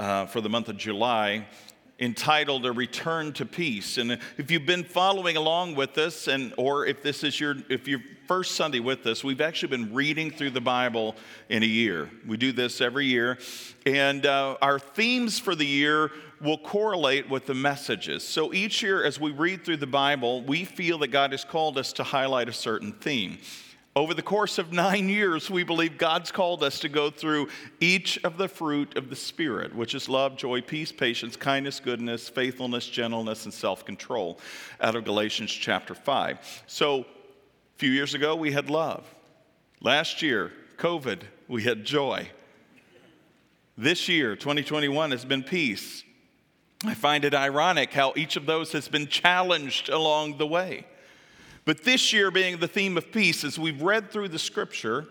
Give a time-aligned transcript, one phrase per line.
[0.00, 1.46] uh, for the month of July
[1.98, 3.98] entitled a return to peace.
[3.98, 7.86] And if you've been following along with us and or if this is your if
[7.86, 11.14] your first sunday with us we've actually been reading through the bible
[11.50, 12.08] in a year.
[12.26, 13.38] We do this every year.
[13.84, 16.10] And uh, our themes for the year
[16.40, 18.26] will correlate with the messages.
[18.26, 21.76] So each year as we read through the bible we feel that god has called
[21.76, 23.36] us to highlight a certain theme
[23.96, 27.48] over the course of nine years, we believe God's called us to go through
[27.80, 32.28] each of the fruit of the Spirit, which is love, joy, peace, patience, kindness, goodness,
[32.28, 34.38] faithfulness, gentleness, and self control,
[34.80, 36.64] out of Galatians chapter 5.
[36.68, 37.04] So, a
[37.78, 39.12] few years ago, we had love.
[39.80, 42.28] Last year, COVID, we had joy.
[43.76, 46.04] This year, 2021, has been peace.
[46.84, 50.86] I find it ironic how each of those has been challenged along the way.
[51.70, 55.06] But this year, being the theme of peace, as we've read through the scripture,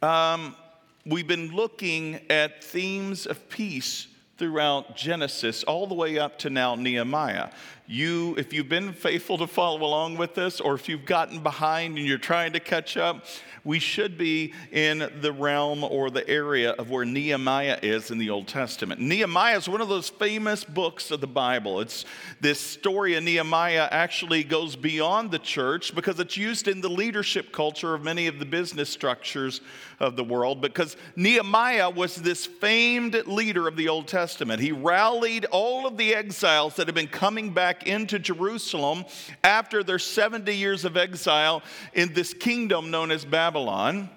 [0.00, 0.56] um,
[1.04, 4.06] we've been looking at themes of peace
[4.38, 7.50] throughout Genesis all the way up to now Nehemiah.
[7.86, 11.98] You, if you've been faithful to follow along with this, or if you've gotten behind
[11.98, 13.26] and you're trying to catch up,
[13.64, 18.30] we should be in the realm or the area of where Nehemiah is in the
[18.30, 19.00] Old Testament.
[19.00, 21.80] Nehemiah is one of those famous books of the Bible.
[21.80, 22.04] It's
[22.40, 27.52] this story of Nehemiah actually goes beyond the church because it's used in the leadership
[27.52, 29.62] culture of many of the business structures
[29.98, 34.60] of the world because Nehemiah was this famed leader of the Old Testament.
[34.60, 39.04] He rallied all of the exiles that had been coming back into Jerusalem
[39.42, 41.62] after their 70 years of exile
[41.92, 44.08] in this kingdom known as Babylon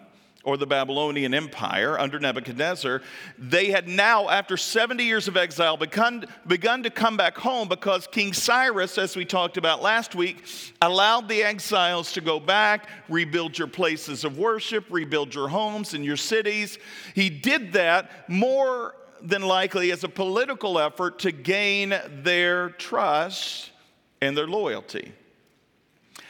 [0.47, 3.01] or the Babylonian Empire under Nebuchadnezzar,
[3.37, 8.07] they had now, after 70 years of exile, begun, begun to come back home because
[8.07, 10.45] King Cyrus, as we talked about last week,
[10.81, 16.05] allowed the exiles to go back, rebuild your places of worship, rebuild your homes and
[16.05, 16.79] your cities.
[17.13, 23.71] He did that more than likely as a political effort to gain their trust
[24.21, 25.13] and their loyalty.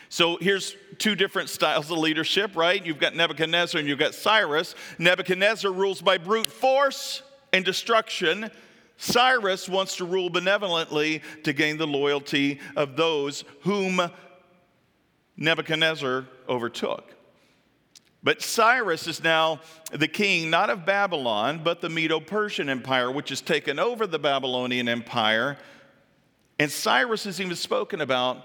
[0.10, 2.84] So here's two different styles of leadership, right?
[2.86, 4.74] You've got Nebuchadnezzar and you've got Cyrus.
[4.98, 8.50] Nebuchadnezzar rules by brute force and destruction.
[8.98, 14.02] Cyrus wants to rule benevolently to gain the loyalty of those whom
[15.36, 17.17] Nebuchadnezzar overtook.
[18.28, 23.30] But Cyrus is now the king, not of Babylon, but the Medo Persian Empire, which
[23.30, 25.58] has taken over the Babylonian Empire.
[26.60, 28.44] And Cyrus is even spoken about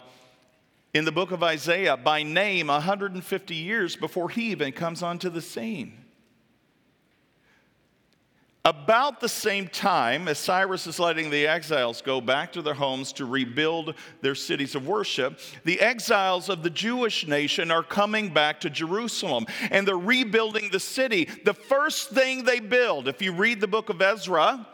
[0.95, 5.43] in the book of Isaiah by name 150 years before he even comes onto the
[5.43, 6.02] scene.
[8.65, 13.13] About the same time as Cyrus is letting the exiles go back to their homes
[13.15, 18.61] to rebuild their cities of worship, the exiles of the Jewish nation are coming back
[18.61, 21.29] to Jerusalem and they're rebuilding the city.
[21.45, 24.65] The first thing they build, if you read the book of Ezra,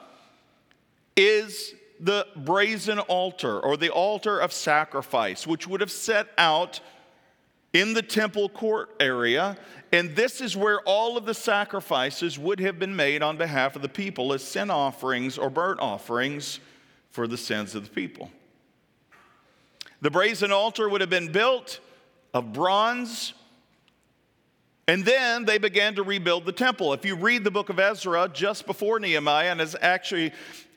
[1.16, 6.81] is the brazen altar or the altar of sacrifice, which would have set out
[7.72, 9.56] in the temple court area.
[9.92, 13.82] And this is where all of the sacrifices would have been made on behalf of
[13.82, 16.60] the people as sin offerings or burnt offerings
[17.10, 18.30] for the sins of the people.
[20.00, 21.80] The brazen altar would have been built
[22.34, 23.34] of bronze.
[24.86, 26.92] And then they began to rebuild the temple.
[26.92, 30.32] If you read the book of Ezra just before Nehemiah, and it's actually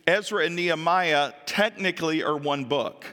[0.07, 3.05] Ezra and Nehemiah technically are one book.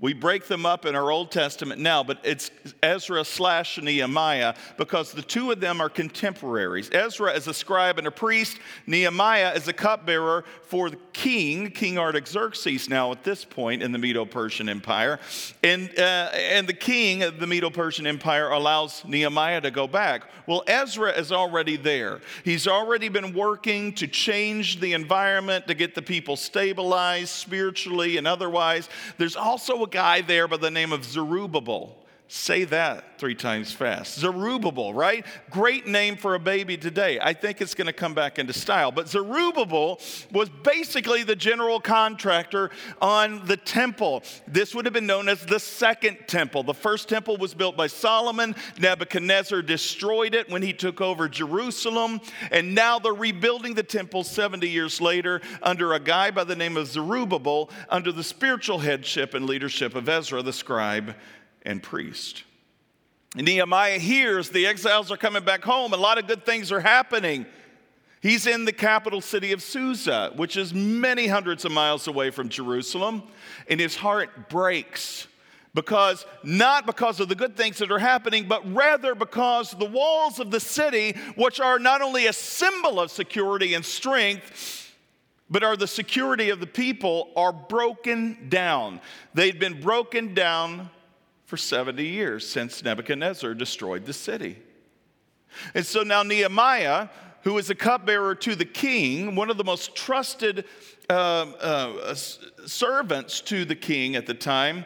[0.00, 2.50] We break them up in our Old Testament now, but it's
[2.82, 6.88] Ezra slash Nehemiah because the two of them are contemporaries.
[6.90, 11.98] Ezra is a scribe and a priest, Nehemiah is a cupbearer for the king, King
[11.98, 15.20] Artaxerxes, now at this point in the Medo Persian Empire.
[15.62, 20.30] And, uh, and the king of the Medo Persian Empire allows Nehemiah to go back.
[20.46, 22.20] Well, Ezra is already there.
[22.42, 28.26] He's already been working to change the environment, to get the people stabilized spiritually and
[28.26, 28.88] otherwise.
[29.18, 31.96] There's also a guy there by the name of Zerubbabel.
[32.32, 34.20] Say that three times fast.
[34.20, 35.26] Zerubbabel, right?
[35.50, 37.18] Great name for a baby today.
[37.20, 38.92] I think it's going to come back into style.
[38.92, 40.00] But Zerubbabel
[40.30, 42.70] was basically the general contractor
[43.02, 44.22] on the temple.
[44.46, 46.62] This would have been known as the second temple.
[46.62, 48.54] The first temple was built by Solomon.
[48.78, 52.20] Nebuchadnezzar destroyed it when he took over Jerusalem.
[52.52, 56.76] And now they're rebuilding the temple 70 years later under a guy by the name
[56.76, 61.16] of Zerubbabel, under the spiritual headship and leadership of Ezra the scribe
[61.62, 62.44] and priest.
[63.36, 65.92] Nehemiah hears the exiles are coming back home.
[65.92, 67.46] A lot of good things are happening.
[68.20, 72.48] He's in the capital city of Susa, which is many hundreds of miles away from
[72.48, 73.22] Jerusalem,
[73.68, 75.26] and his heart breaks
[75.72, 80.40] because not because of the good things that are happening, but rather because the walls
[80.40, 84.92] of the city, which are not only a symbol of security and strength,
[85.48, 89.00] but are the security of the people, are broken down.
[89.32, 90.90] They've been broken down
[91.50, 94.56] for 70 years since Nebuchadnezzar destroyed the city.
[95.74, 97.08] And so now Nehemiah,
[97.42, 100.64] who is a cupbearer to the king, one of the most trusted
[101.10, 104.84] uh, uh, servants to the king at the time,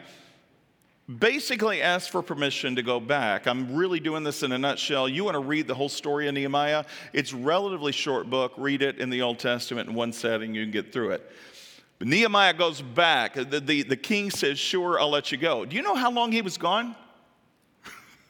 [1.19, 3.45] basically asked for permission to go back.
[3.45, 5.07] I'm really doing this in a nutshell.
[5.07, 6.83] You want to read the whole story of Nehemiah?
[7.13, 8.53] It's a relatively short book.
[8.57, 11.31] Read it in the Old Testament in one setting, you can get through it.
[11.99, 13.35] But Nehemiah goes back.
[13.35, 15.65] The, the, the king says, Sure, I'll let you go.
[15.65, 16.95] Do you know how long he was gone?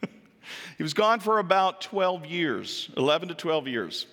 [0.78, 4.08] he was gone for about 12 years, 11 to 12 years.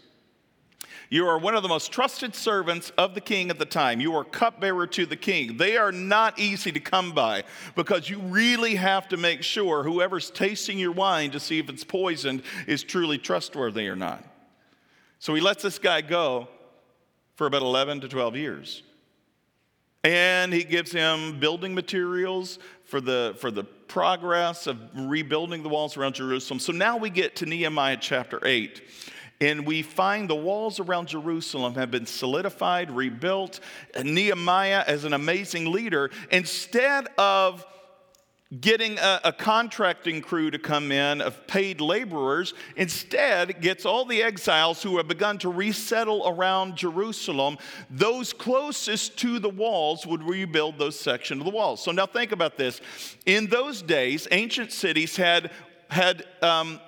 [1.10, 4.00] You are one of the most trusted servants of the king at the time.
[4.00, 5.58] You are cupbearer to the king.
[5.58, 7.44] They are not easy to come by
[7.74, 11.84] because you really have to make sure whoever's tasting your wine to see if it's
[11.84, 14.24] poisoned is truly trustworthy or not.
[15.18, 16.48] So he lets this guy go
[17.34, 18.82] for about 11 to 12 years.
[20.04, 25.96] And he gives him building materials for the, for the progress of rebuilding the walls
[25.96, 26.58] around Jerusalem.
[26.58, 28.82] So now we get to Nehemiah chapter 8.
[29.40, 33.60] And we find the walls around Jerusalem have been solidified, rebuilt.
[33.94, 37.64] And Nehemiah, as an amazing leader, instead of
[38.60, 42.52] getting a, a, contracting crew to come in of paid laborers.
[42.76, 47.56] Instead, gets all the exiles who have begun to resettle around Jerusalem.
[47.88, 51.82] Those closest to the walls would rebuild those sections of the walls.
[51.82, 52.80] So now think about this.
[53.24, 55.50] In those days, ancient cities had
[55.88, 56.80] had um,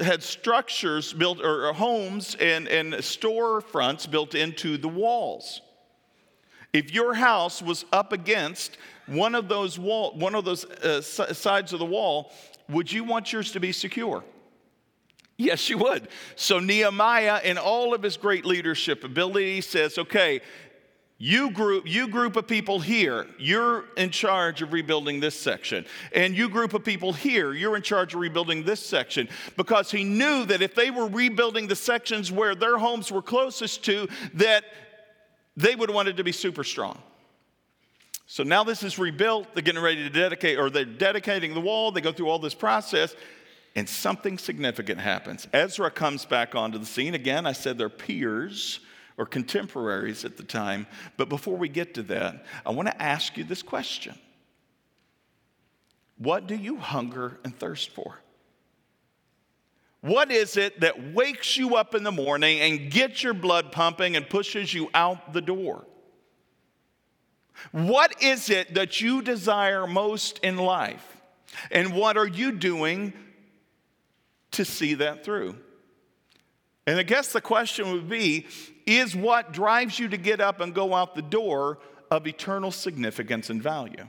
[0.00, 5.60] had structures built or, or homes and, and storefronts built into the walls.
[6.72, 8.76] If your house was up against
[9.06, 12.32] one of those wall, one of those uh, sides of the wall,
[12.68, 14.22] would you want yours to be secure?
[15.38, 16.08] Yes, you would.
[16.34, 20.40] So Nehemiah, in all of his great leadership ability, says, "Okay,
[21.20, 25.84] you group, you group of people here, you're in charge of rebuilding this section.
[26.12, 29.28] And you group of people here, you're in charge of rebuilding this section.
[29.56, 33.84] Because he knew that if they were rebuilding the sections where their homes were closest
[33.86, 34.64] to, that
[35.58, 37.02] they would have wanted to be super strong.
[38.26, 39.48] So now this is rebuilt.
[39.54, 41.90] They're getting ready to dedicate, or they're dedicating the wall.
[41.90, 43.16] They go through all this process,
[43.74, 45.48] and something significant happens.
[45.52, 47.14] Ezra comes back onto the scene.
[47.14, 48.78] Again, I said they're peers
[49.16, 50.86] or contemporaries at the time.
[51.16, 54.16] But before we get to that, I want to ask you this question
[56.18, 58.20] What do you hunger and thirst for?
[60.00, 64.16] What is it that wakes you up in the morning and gets your blood pumping
[64.16, 65.86] and pushes you out the door?
[67.72, 71.16] What is it that you desire most in life?
[71.70, 73.12] And what are you doing
[74.52, 75.56] to see that through?
[76.86, 78.46] And I guess the question would be
[78.86, 81.78] is what drives you to get up and go out the door
[82.10, 84.08] of eternal significance and value?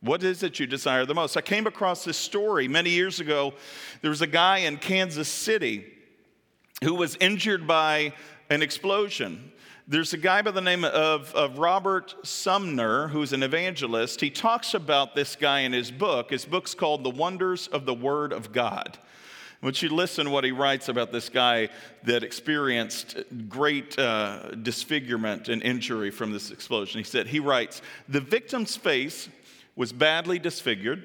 [0.00, 1.36] What is it you desire the most?
[1.36, 3.54] I came across this story many years ago.
[4.00, 5.86] There was a guy in Kansas City
[6.84, 8.12] who was injured by
[8.48, 9.52] an explosion.
[9.88, 14.20] There's a guy by the name of, of Robert Sumner who's an evangelist.
[14.20, 16.30] He talks about this guy in his book.
[16.30, 18.98] His book's called The Wonders of the Word of God.
[19.60, 21.68] Once you listen to what he writes about this guy
[22.04, 23.16] that experienced
[23.48, 29.28] great uh, disfigurement and injury from this explosion, he said, he writes, the victim's face
[29.78, 31.04] was badly disfigured,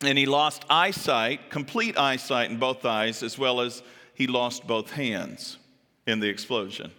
[0.00, 4.90] and he lost eyesight, complete eyesight in both eyes, as well as he lost both
[4.90, 5.58] hands
[6.04, 6.90] in the explosion.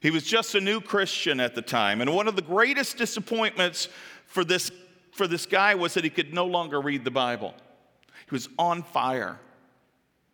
[0.00, 2.00] He was just a new Christian at the time.
[2.00, 3.88] And one of the greatest disappointments
[4.26, 4.70] for this,
[5.10, 7.52] for this guy was that he could no longer read the Bible.
[8.30, 9.40] He was on fire.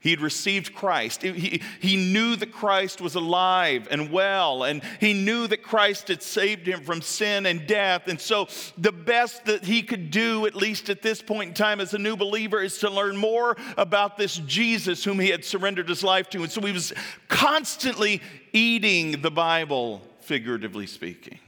[0.03, 1.23] He had received Christ.
[1.23, 6.25] He, he knew that Christ was alive and well, and he knew that Christ had
[6.25, 8.09] saved him from sin and death.
[8.09, 11.81] And so, the best that he could do, at least at this point in time
[11.81, 15.89] as a new believer, is to learn more about this Jesus whom he had surrendered
[15.89, 16.43] his life to.
[16.43, 16.93] And so, he was
[17.29, 18.21] constantly
[18.53, 21.39] eating the Bible, figuratively speaking.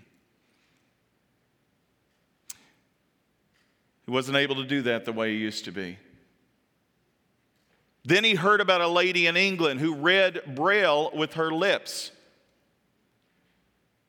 [4.06, 5.98] He wasn't able to do that the way he used to be.
[8.04, 12.10] Then he heard about a lady in England who read Braille with her lips,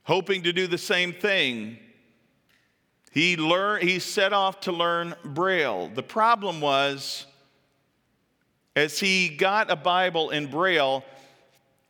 [0.04, 1.80] hoping to do the same thing.
[3.12, 5.90] He, learned, he set off to learn Braille.
[5.94, 7.25] The problem was,
[8.75, 11.06] as he got a Bible in Braille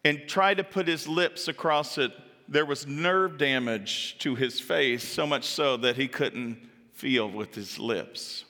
[0.03, 2.11] and tried to put his lips across it,
[2.47, 7.55] there was nerve damage to his face, so much so that he couldn't feel with
[7.55, 8.45] his lips.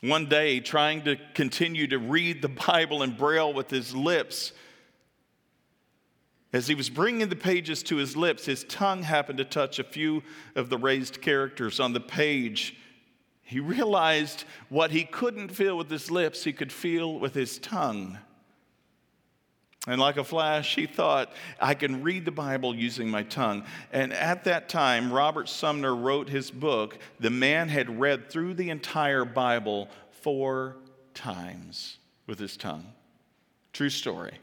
[0.00, 4.52] One day, trying to continue to read the Bible in Braille with his lips,
[6.52, 9.84] as he was bringing the pages to his lips, his tongue happened to touch a
[9.84, 10.22] few
[10.56, 12.76] of the raised characters on the page.
[13.42, 18.18] He realized what he couldn't feel with his lips, he could feel with his tongue.
[19.86, 23.64] And like a flash, he thought, I can read the Bible using my tongue.
[23.92, 26.98] And at that time, Robert Sumner wrote his book.
[27.18, 30.76] The man had read through the entire Bible four
[31.14, 31.96] times
[32.26, 32.86] with his tongue.
[33.72, 34.34] True story.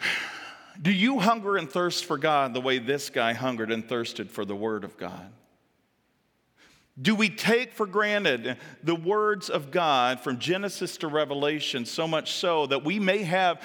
[0.80, 4.44] Do you hunger and thirst for God the way this guy hungered and thirsted for
[4.44, 5.32] the Word of God?
[7.00, 12.32] Do we take for granted the words of God from Genesis to Revelation so much
[12.32, 13.60] so that we may have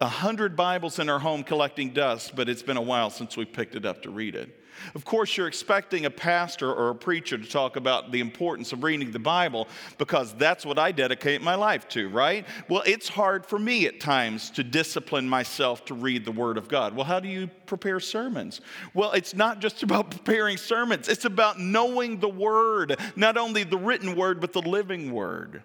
[0.00, 3.44] a hundred Bibles in our home collecting dust, but it's been a while since we
[3.44, 4.59] picked it up to read it?
[4.94, 8.82] Of course, you're expecting a pastor or a preacher to talk about the importance of
[8.82, 12.46] reading the Bible because that's what I dedicate my life to, right?
[12.68, 16.68] Well, it's hard for me at times to discipline myself to read the Word of
[16.68, 16.94] God.
[16.94, 18.60] Well, how do you prepare sermons?
[18.94, 23.78] Well, it's not just about preparing sermons, it's about knowing the Word, not only the
[23.78, 25.62] written Word, but the living Word.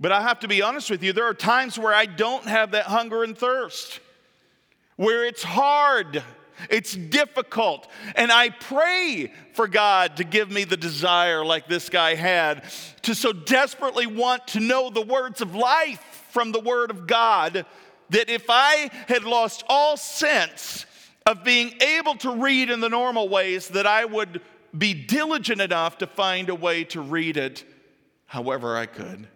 [0.00, 2.70] But I have to be honest with you, there are times where I don't have
[2.70, 4.00] that hunger and thirst,
[4.96, 6.22] where it's hard
[6.68, 7.88] it's difficult.
[8.14, 12.64] And I pray for God to give me the desire, like this guy had,
[13.02, 16.00] to so desperately want to know the words of life
[16.30, 17.64] from the Word of God
[18.10, 20.84] that if I had lost all sense
[21.26, 24.40] of being able to read in the normal ways, that I would
[24.76, 27.64] be diligent enough to find a way to read it
[28.26, 29.28] however I could.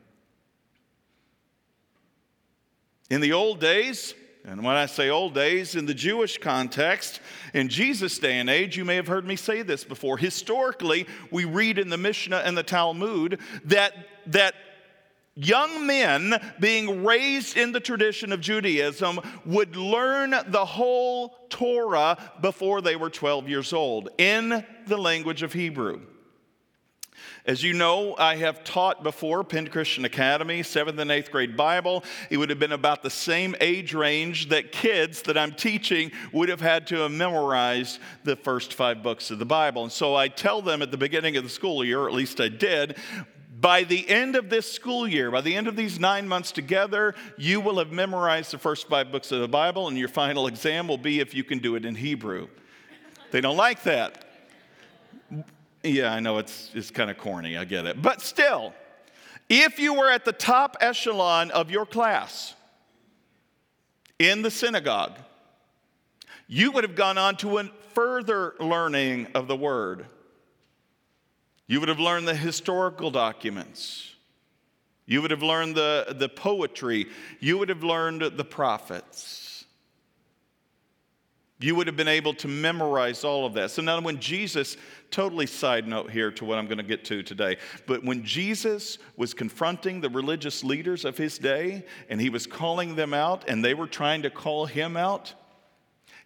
[3.10, 4.14] In the old days,
[4.46, 7.20] and when I say old days, in the Jewish context,
[7.54, 10.18] in Jesus' day and age, you may have heard me say this before.
[10.18, 13.94] Historically, we read in the Mishnah and the Talmud that,
[14.26, 14.54] that
[15.34, 22.82] young men being raised in the tradition of Judaism would learn the whole Torah before
[22.82, 26.02] they were 12 years old in the language of Hebrew.
[27.46, 32.04] As you know, I have taught before Penn Christian Academy, seventh and eighth grade Bible.
[32.30, 36.48] It would have been about the same age range that kids that I'm teaching would
[36.48, 39.82] have had to have memorized the first five books of the Bible.
[39.82, 42.40] And so I tell them at the beginning of the school year, or at least
[42.40, 42.96] I did,
[43.60, 47.14] by the end of this school year, by the end of these nine months together,
[47.38, 50.86] you will have memorized the first five books of the Bible, and your final exam
[50.88, 52.48] will be if you can do it in Hebrew.
[53.30, 54.23] They don't like that.
[55.84, 58.00] Yeah, I know it's, it's kind of corny, I get it.
[58.00, 58.72] But still,
[59.50, 62.54] if you were at the top echelon of your class
[64.18, 65.18] in the synagogue,
[66.48, 70.06] you would have gone on to a further learning of the word.
[71.66, 74.14] You would have learned the historical documents.
[75.04, 77.08] You would have learned the, the poetry.
[77.40, 79.43] You would have learned the prophets
[81.64, 83.70] you would have been able to memorize all of that.
[83.70, 84.76] So now, when Jesus,
[85.10, 87.56] totally side note here to what I'm going to get to today,
[87.86, 92.96] but when Jesus was confronting the religious leaders of his day and he was calling
[92.96, 95.32] them out and they were trying to call him out,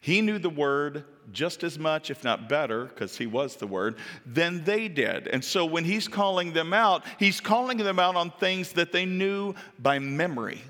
[0.01, 3.95] he knew the word just as much, if not better, because he was the word,
[4.27, 5.29] than they did.
[5.29, 9.07] And so when he's calling them out, he's calling them out on things that they
[9.07, 10.63] knew by memory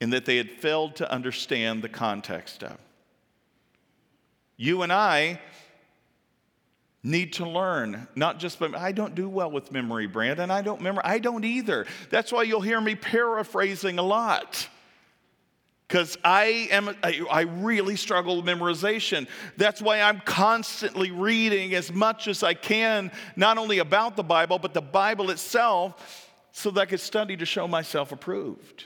[0.00, 2.78] and that they had failed to understand the context of.
[4.60, 5.40] You and I
[7.02, 10.50] need to learn, not just, but I don't do well with memory, Brandon.
[10.50, 11.00] I don't remember.
[11.02, 11.86] I don't either.
[12.10, 14.68] That's why you'll hear me paraphrasing a lot.
[15.88, 19.28] because I am I, I, really struggle with memorization.
[19.56, 24.58] That's why I'm constantly reading as much as I can, not only about the Bible,
[24.58, 28.84] but the Bible itself, so that I could study to show myself approved.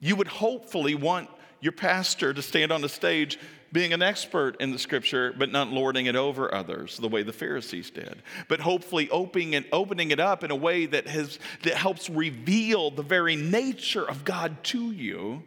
[0.00, 1.28] You would hopefully want
[1.60, 3.38] your pastor to stand on the stage
[3.72, 7.32] being an expert in the scripture, but not lording it over others the way the
[7.32, 8.22] Pharisees did.
[8.48, 12.90] But hopefully opening it, opening it up in a way that, has, that helps reveal
[12.90, 15.42] the very nature of God to you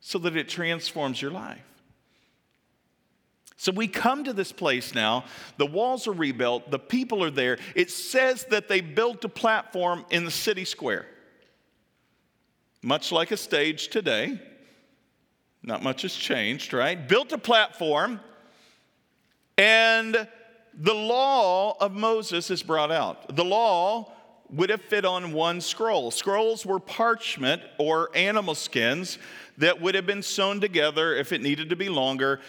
[0.00, 1.62] so that it transforms your life.
[3.56, 5.24] So we come to this place now.
[5.56, 7.58] The walls are rebuilt, the people are there.
[7.76, 11.06] It says that they built a platform in the city square,
[12.82, 14.40] much like a stage today.
[15.62, 17.08] Not much has changed, right?
[17.08, 18.20] Built a platform,
[19.56, 20.26] and
[20.74, 23.36] the law of Moses is brought out.
[23.36, 24.12] The law
[24.50, 26.10] would have fit on one scroll.
[26.10, 29.18] Scrolls were parchment or animal skins
[29.58, 32.40] that would have been sewn together if it needed to be longer,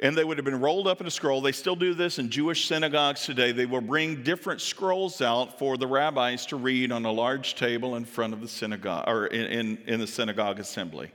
[0.00, 1.40] and they would have been rolled up in a scroll.
[1.40, 3.52] They still do this in Jewish synagogues today.
[3.52, 7.96] They will bring different scrolls out for the rabbis to read on a large table
[7.96, 11.10] in front of the synagogue or in, in, in the synagogue assembly.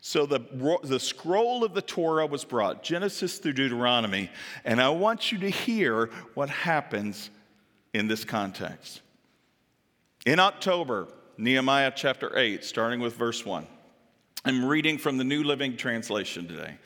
[0.00, 0.40] So the,
[0.82, 4.30] the scroll of the Torah was brought, Genesis through Deuteronomy,
[4.64, 7.30] and I want you to hear what happens
[7.92, 9.02] in this context.
[10.24, 13.66] In October, Nehemiah chapter 8, starting with verse 1.
[14.44, 16.76] I'm reading from the New Living Translation today.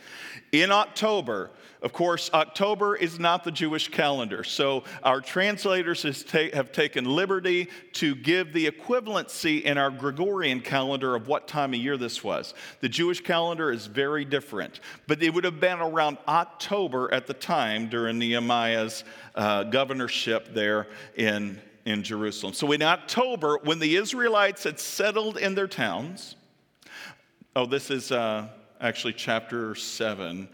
[0.51, 1.51] In October,
[1.85, 8.15] of course, October is not the Jewish calendar, so our translators have taken liberty to
[8.15, 12.55] give the equivalency in our Gregorian calendar of what time of year this was.
[12.81, 17.35] The Jewish calendar is very different, but it would have been around October at the
[17.35, 20.87] time during Nehemiah's uh, governorship there
[21.17, 22.55] in, in Jerusalem.
[22.55, 26.37] So in October, when the Israelites had settled in their towns,
[27.55, 28.49] oh, this is uh,
[28.81, 30.49] actually chapter 7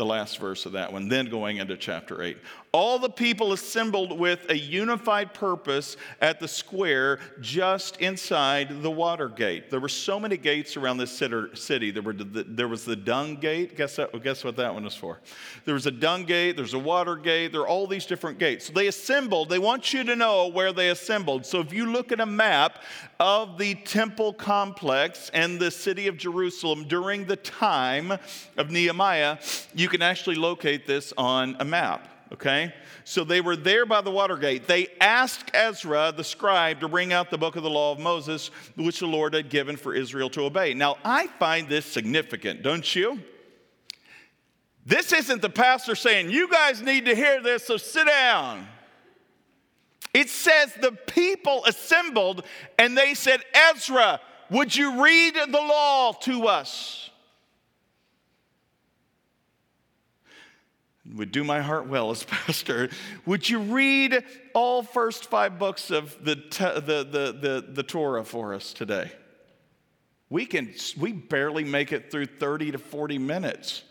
[0.00, 2.38] the last verse of that one, then going into chapter 8.
[2.72, 9.28] All the people assembled with a unified purpose at the square just inside the water
[9.28, 9.70] gate.
[9.70, 11.90] There were so many gates around this city.
[11.90, 13.76] There, were the, there was the dung gate.
[13.76, 15.18] Guess, that, guess what that one was for?
[15.64, 18.66] There was a dung gate, there's a water gate, there are all these different gates.
[18.66, 19.48] So they assembled.
[19.48, 21.44] They want you to know where they assembled.
[21.46, 22.84] So if you look at a map
[23.18, 28.12] of the temple complex and the city of Jerusalem during the time
[28.56, 29.38] of Nehemiah,
[29.74, 32.72] you can actually locate this on a map, okay?
[33.04, 34.66] So they were there by the water gate.
[34.66, 38.50] They asked Ezra, the scribe, to bring out the book of the law of Moses,
[38.76, 40.74] which the Lord had given for Israel to obey.
[40.74, 43.20] Now, I find this significant, don't you?
[44.86, 48.66] This isn't the pastor saying, You guys need to hear this, so sit down.
[50.12, 52.44] It says the people assembled
[52.78, 57.09] and they said, Ezra, would you read the law to us?
[61.14, 62.90] Would do my heart well as pastor.
[63.26, 68.54] Would you read all first five books of the, the, the, the, the Torah for
[68.54, 69.12] us today?
[70.28, 73.82] We can we barely make it through 30 to 40 minutes.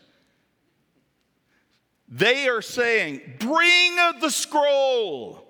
[2.08, 5.45] They are saying, bring the scroll.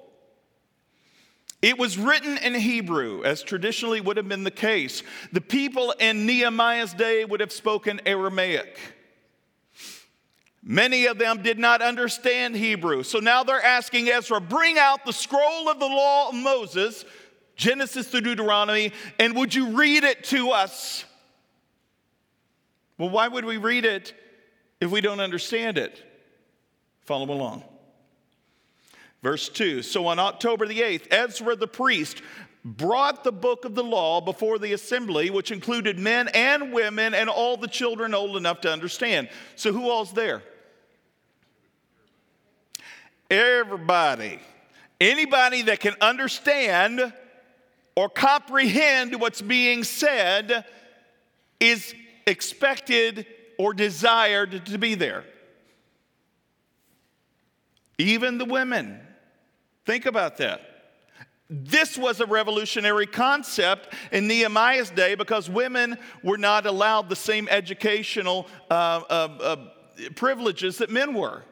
[1.62, 5.04] It was written in Hebrew, as traditionally would have been the case.
[5.32, 8.78] The people in Nehemiah's day would have spoken Aramaic.
[10.62, 13.04] Many of them did not understand Hebrew.
[13.04, 17.06] So now they're asking Ezra, bring out the scroll of the law of Moses,
[17.56, 21.06] Genesis to Deuteronomy, and would you read it to us?
[22.98, 24.14] Well, why would we read it
[24.82, 26.04] if we don't understand it?
[27.06, 27.64] Follow along.
[29.24, 32.22] Verse 2 So on October the 8th, Ezra the priest
[32.66, 37.30] brought the book of the law before the assembly, which included men and women and
[37.30, 39.30] all the children old enough to understand.
[39.56, 40.44] So, who all's there?
[43.30, 44.40] Everybody.
[45.00, 47.14] Anybody that can understand
[47.96, 50.66] or comprehend what's being said
[51.60, 51.94] is
[52.28, 53.26] expected
[53.58, 55.24] or desired to be there.
[57.98, 59.00] Even the women.
[59.86, 60.69] Think about that.
[61.50, 67.48] This was a revolutionary concept in Nehemiah's day because women were not allowed the same
[67.50, 69.56] educational uh, uh, uh,
[70.16, 71.44] privileges that men were.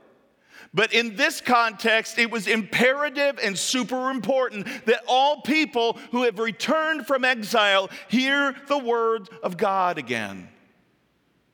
[0.73, 6.37] But in this context, it was imperative and super important that all people who have
[6.37, 10.49] returned from exile hear the word of God again.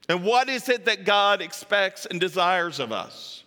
[0.10, 3.43] And what is it that God expects and desires of us?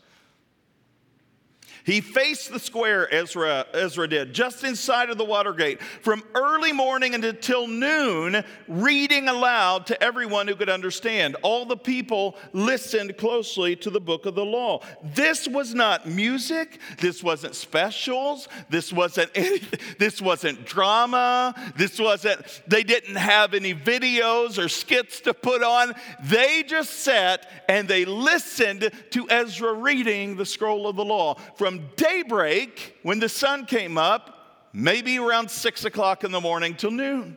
[1.87, 6.73] He faced the square, Ezra, Ezra did, just inside of the water gate, from early
[6.73, 11.37] morning until noon, reading aloud to everyone who could understand.
[11.43, 14.81] All the people listened closely to the book of the law.
[15.15, 19.33] This was not music, this wasn't specials, this wasn't
[20.01, 25.95] this wasn't drama, this wasn't, they didn't have any videos or skits to put on.
[26.25, 31.35] They just sat and they listened to Ezra reading the scroll of the law.
[31.55, 36.91] From daybreak, when the sun came up, maybe around six o'clock in the morning till
[36.91, 37.37] noon.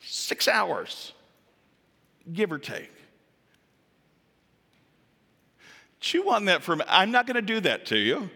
[0.00, 1.12] Six hours,
[2.32, 2.90] give or take.
[6.00, 6.92] Chew on that for a minute.
[6.92, 8.28] I'm not going to do that to you.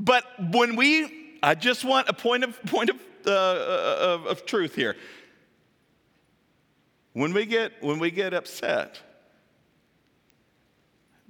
[0.00, 4.74] But when we, I just want a point of, point of, uh, of, of truth
[4.74, 4.96] here.
[7.12, 8.98] When we get, when we get upset,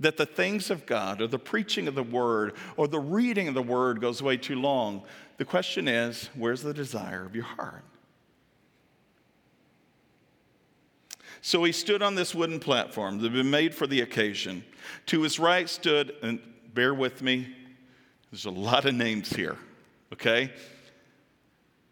[0.01, 3.55] that the things of God or the preaching of the word or the reading of
[3.55, 5.03] the word goes way too long.
[5.37, 7.85] The question is where's the desire of your heart?
[11.43, 14.65] So he stood on this wooden platform that had been made for the occasion.
[15.07, 16.41] To his right stood, and
[16.75, 17.55] bear with me,
[18.31, 19.57] there's a lot of names here,
[20.13, 20.53] okay?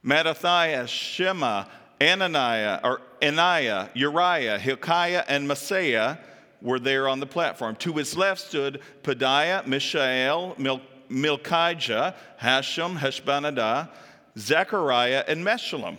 [0.03, 1.64] Mattathias, Shema,
[2.01, 6.18] Ananiah, or Ananiah, Uriah, Hilkiah, and Maaseiah
[6.61, 7.77] were there on the platform.
[7.77, 13.90] To his left stood Pedaiah, Mishael, Mil- Milkijah, Hashem, Heshbanadah,
[14.37, 15.99] Zechariah, and Meshullam.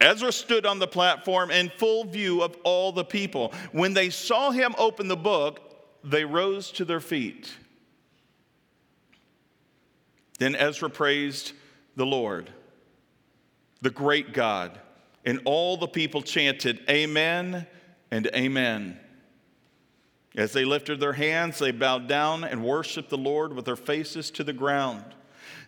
[0.00, 3.52] Ezra stood on the platform in full view of all the people.
[3.72, 5.60] When they saw him open the book,
[6.04, 7.52] they rose to their feet.
[10.38, 11.52] Then Ezra praised
[11.96, 12.50] the Lord,
[13.80, 14.78] the great God,
[15.24, 17.66] and all the people chanted, Amen
[18.10, 18.98] and Amen.
[20.36, 24.30] As they lifted their hands, they bowed down and worshiped the Lord with their faces
[24.32, 25.04] to the ground.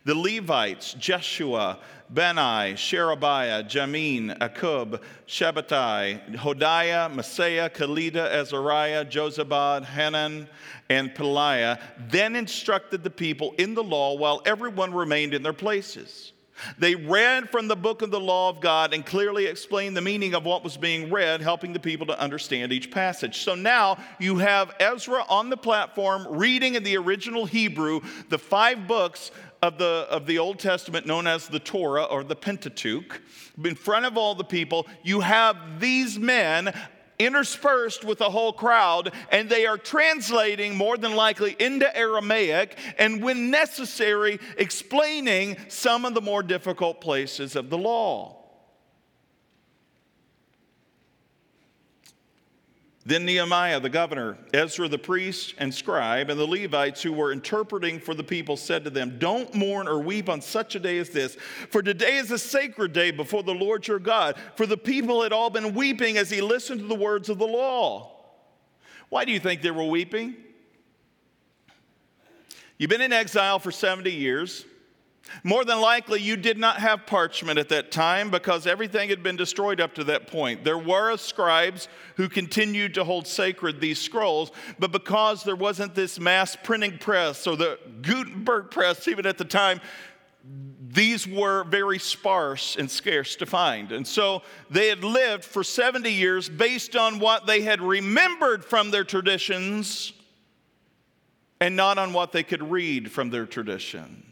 [0.04, 1.78] The Levites, Jeshua,
[2.10, 10.48] Bani, Sherebiah, Jamin, Akkub, Shabbethai, Hodiah, Maaseiah, Kelita, Azariah, Jozabad, Hanan,
[10.88, 16.32] and Pelaiah, then instructed the people in the law while everyone remained in their places.
[16.78, 20.34] They read from the book of the law of God and clearly explained the meaning
[20.34, 23.42] of what was being read, helping the people to understand each passage.
[23.42, 28.86] So now you have Ezra on the platform reading in the original Hebrew the five
[28.86, 29.30] books
[29.62, 33.20] of the, of the Old Testament known as the Torah or the Pentateuch.
[33.62, 36.72] In front of all the people, you have these men
[37.18, 43.22] interspersed with the whole crowd, and they are translating more than likely into Aramaic, and
[43.22, 48.45] when necessary, explaining some of the more difficult places of the law.
[53.06, 58.00] Then Nehemiah the governor, Ezra the priest and scribe, and the Levites who were interpreting
[58.00, 61.10] for the people said to them, Don't mourn or weep on such a day as
[61.10, 61.36] this,
[61.70, 64.34] for today is a sacred day before the Lord your God.
[64.56, 67.46] For the people had all been weeping as he listened to the words of the
[67.46, 68.10] law.
[69.08, 70.34] Why do you think they were weeping?
[72.76, 74.64] You've been in exile for 70 years.
[75.42, 79.36] More than likely, you did not have parchment at that time because everything had been
[79.36, 80.64] destroyed up to that point.
[80.64, 86.18] There were scribes who continued to hold sacred these scrolls, but because there wasn't this
[86.18, 89.80] mass printing press or the Gutenberg press, even at the time,
[90.88, 93.92] these were very sparse and scarce to find.
[93.92, 98.90] And so they had lived for 70 years based on what they had remembered from
[98.90, 100.12] their traditions
[101.60, 104.25] and not on what they could read from their traditions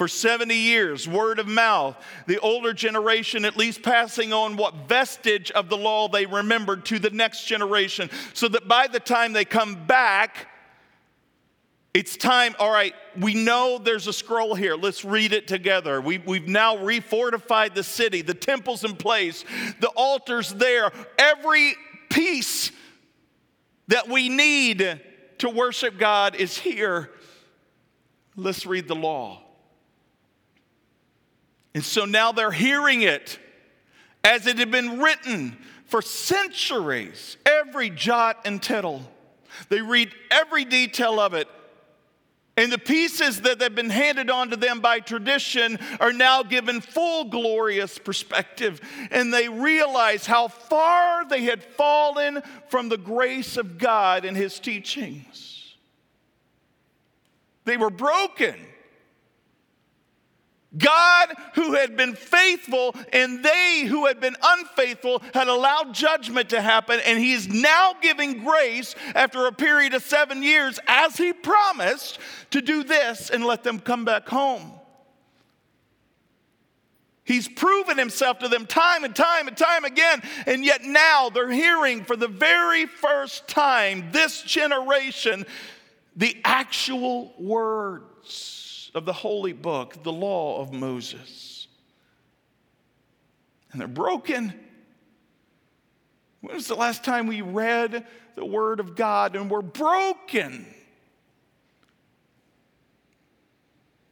[0.00, 1.94] for 70 years, word of mouth,
[2.26, 6.98] the older generation at least passing on what vestige of the law they remembered to
[6.98, 10.48] the next generation, so that by the time they come back,
[11.92, 14.74] it's time, all right, we know there's a scroll here.
[14.74, 16.00] Let's read it together.
[16.00, 19.44] We, we've now refortified the city, the temple's in place,
[19.80, 20.92] the altar's there.
[21.18, 21.74] Every
[22.08, 22.72] piece
[23.88, 24.98] that we need
[25.40, 27.10] to worship God is here.
[28.34, 29.42] Let's read the law.
[31.74, 33.38] And so now they're hearing it
[34.24, 35.56] as it had been written
[35.86, 39.02] for centuries, every jot and tittle.
[39.68, 41.48] They read every detail of it.
[42.56, 46.80] And the pieces that have been handed on to them by tradition are now given
[46.80, 48.80] full glorious perspective.
[49.10, 54.60] And they realize how far they had fallen from the grace of God and His
[54.60, 55.74] teachings.
[57.64, 58.56] They were broken.
[60.76, 66.60] God who had been faithful and they who had been unfaithful had allowed judgment to
[66.60, 72.18] happen, and He's now giving grace after a period of seven years, as He promised,
[72.50, 74.72] to do this and let them come back home.
[77.24, 81.50] He's proven himself to them time and time and time again, and yet now they're
[81.50, 85.46] hearing for the very first time, this generation,
[86.16, 88.59] the actual words
[88.94, 91.68] of the holy book, the law of Moses.
[93.72, 94.52] And they're broken.
[96.40, 100.66] When was the last time we read the word of God and we're broken?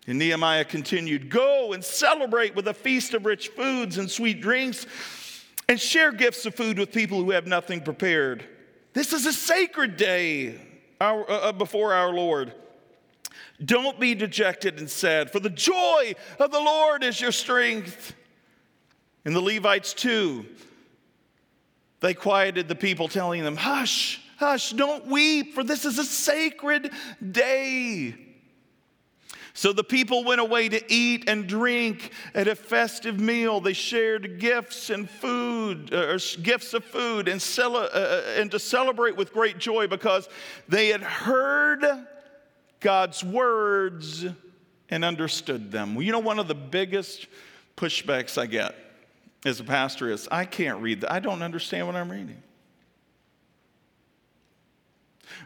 [0.06, 4.86] And Nehemiah continued Go and celebrate with a feast of rich foods and sweet drinks,
[5.68, 8.44] and share gifts of food with people who have nothing prepared.
[8.94, 10.58] This is a sacred day
[11.00, 12.54] our, uh, uh, before our Lord.
[13.64, 18.14] Don't be dejected and sad, for the joy of the Lord is your strength.
[19.24, 20.46] And the Levites, too,
[22.00, 26.92] they quieted the people, telling them, Hush, hush, don't weep, for this is a sacred
[27.32, 28.14] day.
[29.54, 33.60] So the people went away to eat and drink at a festive meal.
[33.60, 38.60] They shared gifts and food, uh, or gifts of food, and, uh, uh, and to
[38.60, 40.28] celebrate with great joy because
[40.68, 41.84] they had heard
[42.80, 44.24] God's words
[44.90, 45.94] and understood them.
[45.94, 47.26] Well, you know, one of the biggest
[47.76, 48.74] pushbacks I get
[49.44, 51.12] as a pastor is I can't read that.
[51.12, 52.42] I don't understand what I'm reading.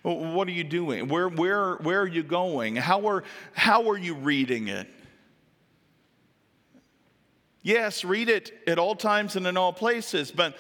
[0.03, 1.09] What are you doing?
[1.09, 2.77] Where, where, where are you going?
[2.77, 4.89] How are, how are you reading it?
[7.63, 10.57] Yes, read it at all times and in all places, but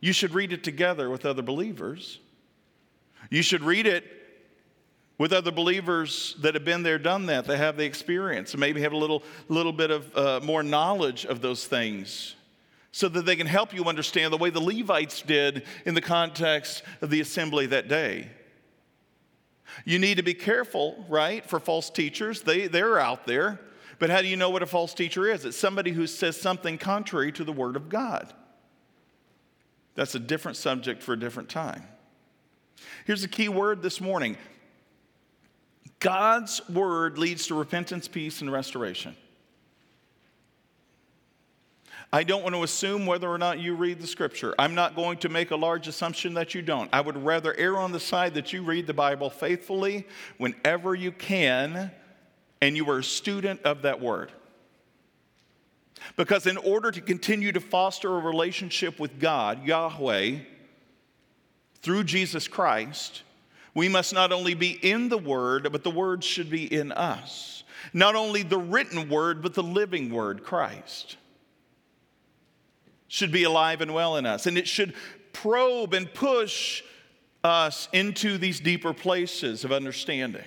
[0.00, 2.18] you should read it together with other believers.
[3.30, 4.04] You should read it
[5.18, 8.82] with other believers that have been there, done that, that have the experience, and maybe
[8.82, 12.34] have a little, little bit of uh, more knowledge of those things
[12.92, 16.82] so that they can help you understand the way the Levites did in the context
[17.02, 18.28] of the assembly that day.
[19.84, 22.42] You need to be careful, right, for false teachers.
[22.42, 23.60] They, they're out there.
[23.98, 25.44] But how do you know what a false teacher is?
[25.44, 28.32] It's somebody who says something contrary to the Word of God.
[29.94, 31.82] That's a different subject for a different time.
[33.06, 34.36] Here's a key word this morning
[36.00, 39.16] God's Word leads to repentance, peace, and restoration.
[42.12, 44.54] I don't want to assume whether or not you read the scripture.
[44.58, 46.88] I'm not going to make a large assumption that you don't.
[46.92, 50.06] I would rather err on the side that you read the Bible faithfully
[50.38, 51.90] whenever you can
[52.60, 54.32] and you are a student of that word.
[56.16, 60.36] Because in order to continue to foster a relationship with God, Yahweh,
[61.82, 63.22] through Jesus Christ,
[63.76, 67.62] we must not only be in the Word, but the Word should be in us.
[67.92, 71.18] Not only the written Word, but the living Word, Christ
[73.06, 74.46] should be alive and well in us.
[74.46, 74.94] And it should
[75.34, 76.82] probe and push
[77.44, 80.42] us into these deeper places of understanding.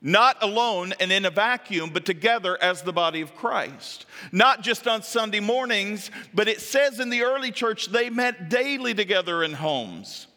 [0.00, 4.06] Not alone and in a vacuum, but together as the body of Christ.
[4.30, 8.94] Not just on Sunday mornings, but it says in the early church they met daily
[8.94, 10.28] together in homes.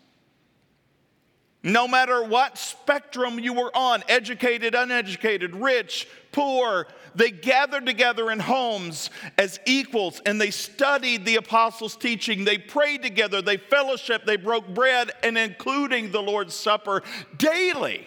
[1.61, 8.39] No matter what spectrum you were on educated, uneducated, rich, poor they gathered together in
[8.39, 12.45] homes as equals and they studied the apostles' teaching.
[12.45, 17.03] They prayed together, they fellowshiped, they broke bread, and including the Lord's Supper
[17.37, 18.05] daily,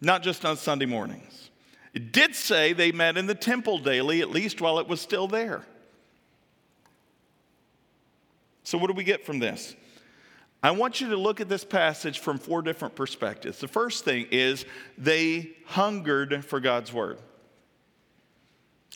[0.00, 1.50] not just on Sunday mornings.
[1.94, 5.28] It did say they met in the temple daily, at least while it was still
[5.28, 5.64] there.
[8.64, 9.76] So, what do we get from this?
[10.64, 13.58] I want you to look at this passage from four different perspectives.
[13.58, 14.64] The first thing is
[14.96, 17.18] they hungered for God's word.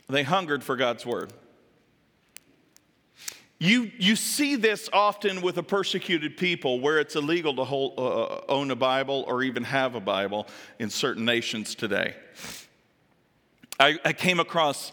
[0.08, 1.30] They hungered for God's word.
[3.58, 8.40] You, you see this often with a persecuted people where it's illegal to hold, uh,
[8.48, 10.46] own a Bible or even have a Bible
[10.78, 12.16] in certain nations today.
[13.78, 14.92] I, I came across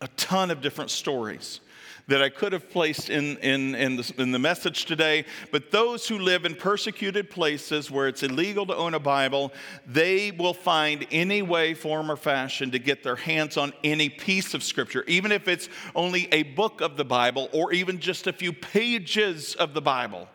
[0.00, 1.60] a ton of different stories
[2.08, 5.24] that I could have placed in, in, in, the, in the message today.
[5.50, 9.52] But those who live in persecuted places where it's illegal to own a Bible,
[9.86, 14.54] they will find any way, form, or fashion to get their hands on any piece
[14.54, 18.32] of Scripture, even if it's only a book of the Bible or even just a
[18.32, 20.28] few pages of the Bible.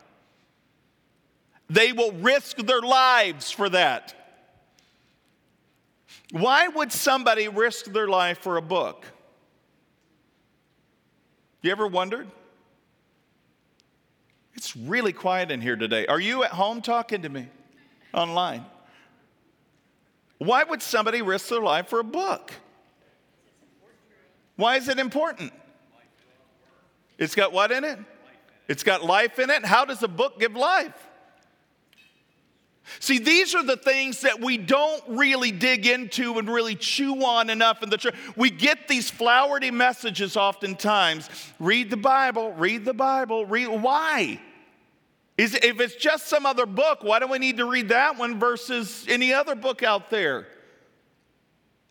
[1.70, 4.14] They will risk their lives for that.
[6.30, 9.06] Why would somebody risk their life for a book?
[11.62, 12.28] You ever wondered?
[14.54, 16.06] It's really quiet in here today.
[16.06, 17.48] Are you at home talking to me
[18.12, 18.64] online?
[20.38, 22.52] Why would somebody risk their life for a book?
[24.56, 25.52] Why is it important?
[27.18, 27.98] It's got what in it?
[28.68, 29.64] It's got life in it.
[29.64, 31.07] How does a book give life?
[33.00, 37.50] See, these are the things that we don't really dig into and really chew on
[37.50, 38.14] enough in the church.
[38.36, 41.28] We get these flowery messages oftentimes.
[41.58, 43.68] Read the Bible, read the Bible, read.
[43.68, 44.40] Why?
[45.36, 48.40] Is, if it's just some other book, why do we need to read that one
[48.40, 50.48] versus any other book out there?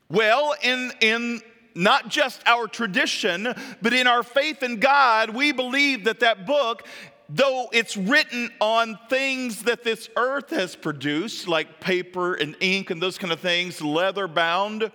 [0.10, 1.42] Well, in, in
[1.78, 6.86] not just our tradition, but in our faith in God, we believe that that book
[7.30, 13.02] though it's written on things that this earth has produced, like paper and ink and
[13.02, 14.92] those kind of things, leather bound,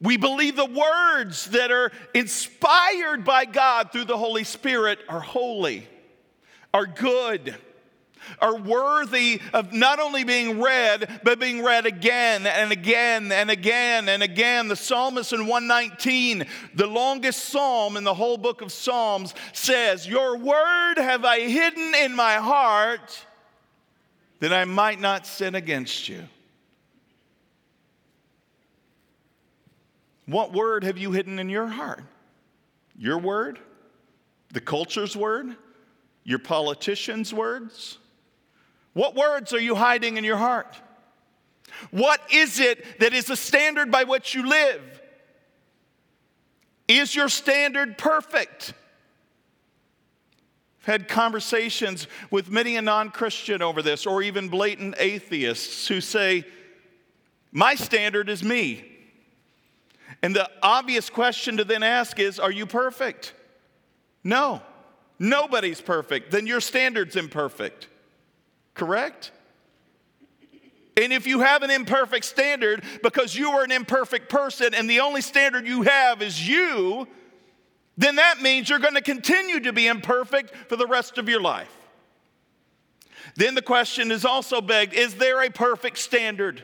[0.00, 5.86] we believe the words that are inspired by God through the Holy Spirit are holy,
[6.72, 7.56] are good
[8.40, 14.08] are worthy of not only being read, but being read again and again and again
[14.08, 14.68] and again.
[14.68, 20.36] The psalmist in 119, the longest psalm in the whole book of Psalms, says, Your
[20.36, 23.24] word have I hidden in my heart
[24.40, 26.24] that I might not sin against you.
[30.26, 32.02] What word have you hidden in your heart?
[32.96, 33.58] Your word?
[34.52, 35.56] The culture's word?
[36.24, 37.98] Your politician's words?
[38.94, 40.74] What words are you hiding in your heart?
[41.90, 44.82] What is it that is the standard by which you live?
[46.88, 48.72] Is your standard perfect?
[50.80, 56.00] I've had conversations with many a non Christian over this, or even blatant atheists who
[56.00, 56.44] say,
[57.52, 58.84] My standard is me.
[60.22, 63.34] And the obvious question to then ask is, Are you perfect?
[64.22, 64.62] No,
[65.18, 66.30] nobody's perfect.
[66.30, 67.88] Then your standard's imperfect.
[68.74, 69.30] Correct?
[70.96, 75.00] And if you have an imperfect standard because you are an imperfect person and the
[75.00, 77.08] only standard you have is you,
[77.96, 81.40] then that means you're going to continue to be imperfect for the rest of your
[81.40, 81.70] life.
[83.36, 86.62] Then the question is also begged is there a perfect standard?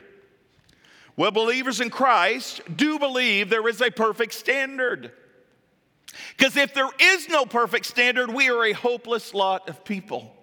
[1.17, 5.13] Well, believers in Christ do believe there is a perfect standard.
[6.37, 10.35] Because if there is no perfect standard, we are a hopeless lot of people.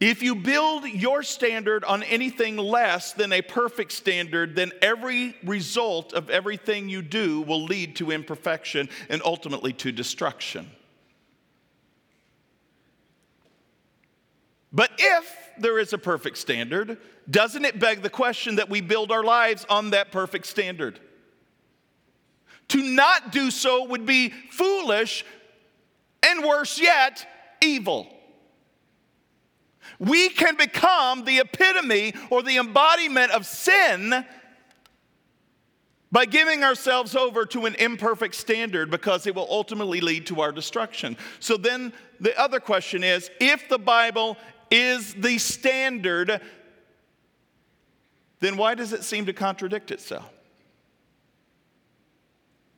[0.00, 6.12] If you build your standard on anything less than a perfect standard, then every result
[6.12, 10.70] of everything you do will lead to imperfection and ultimately to destruction.
[14.72, 19.10] But if there is a perfect standard, doesn't it beg the question that we build
[19.10, 21.00] our lives on that perfect standard?
[22.68, 25.24] To not do so would be foolish
[26.22, 27.26] and worse yet,
[27.60, 28.14] evil.
[29.98, 34.24] We can become the epitome or the embodiment of sin
[36.10, 40.52] by giving ourselves over to an imperfect standard because it will ultimately lead to our
[40.52, 41.16] destruction.
[41.40, 44.36] So then the other question is if the Bible
[44.70, 46.40] is the standard,
[48.40, 50.30] then why does it seem to contradict itself?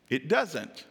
[0.08, 0.86] It doesn't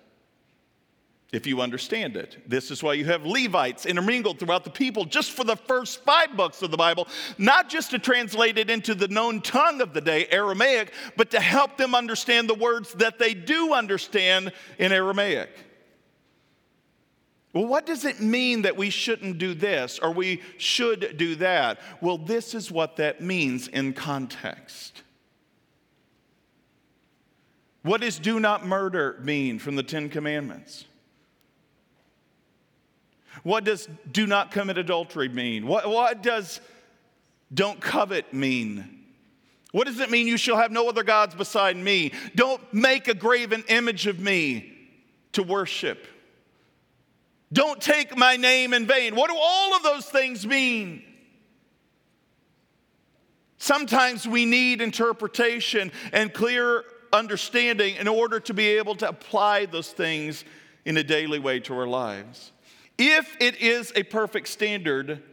[1.32, 2.38] if you understand it.
[2.48, 6.36] This is why you have Levites intermingled throughout the people just for the first five
[6.36, 10.02] books of the Bible, not just to translate it into the known tongue of the
[10.02, 15.50] day, Aramaic, but to help them understand the words that they do understand in Aramaic.
[17.54, 21.80] Well, what does it mean that we shouldn't do this or we should do that?
[22.02, 25.04] Well, this is what that means in context.
[27.82, 30.86] What does do not murder mean from the Ten Commandments?
[33.44, 35.68] What does do not commit adultery mean?
[35.68, 36.60] What, what does
[37.54, 39.00] don't covet mean?
[39.72, 42.12] What does it mean you shall have no other gods beside me?
[42.36, 44.74] Don't make a graven image of me
[45.34, 46.08] to worship.
[47.52, 49.16] Don't take my name in vain.
[49.16, 51.04] What do all of those things mean?
[53.58, 59.92] Sometimes we need interpretation and clear understanding in order to be able to apply those
[59.92, 60.46] things
[60.86, 62.52] in a daily way to our lives.
[63.02, 65.24] If it is a perfect standard,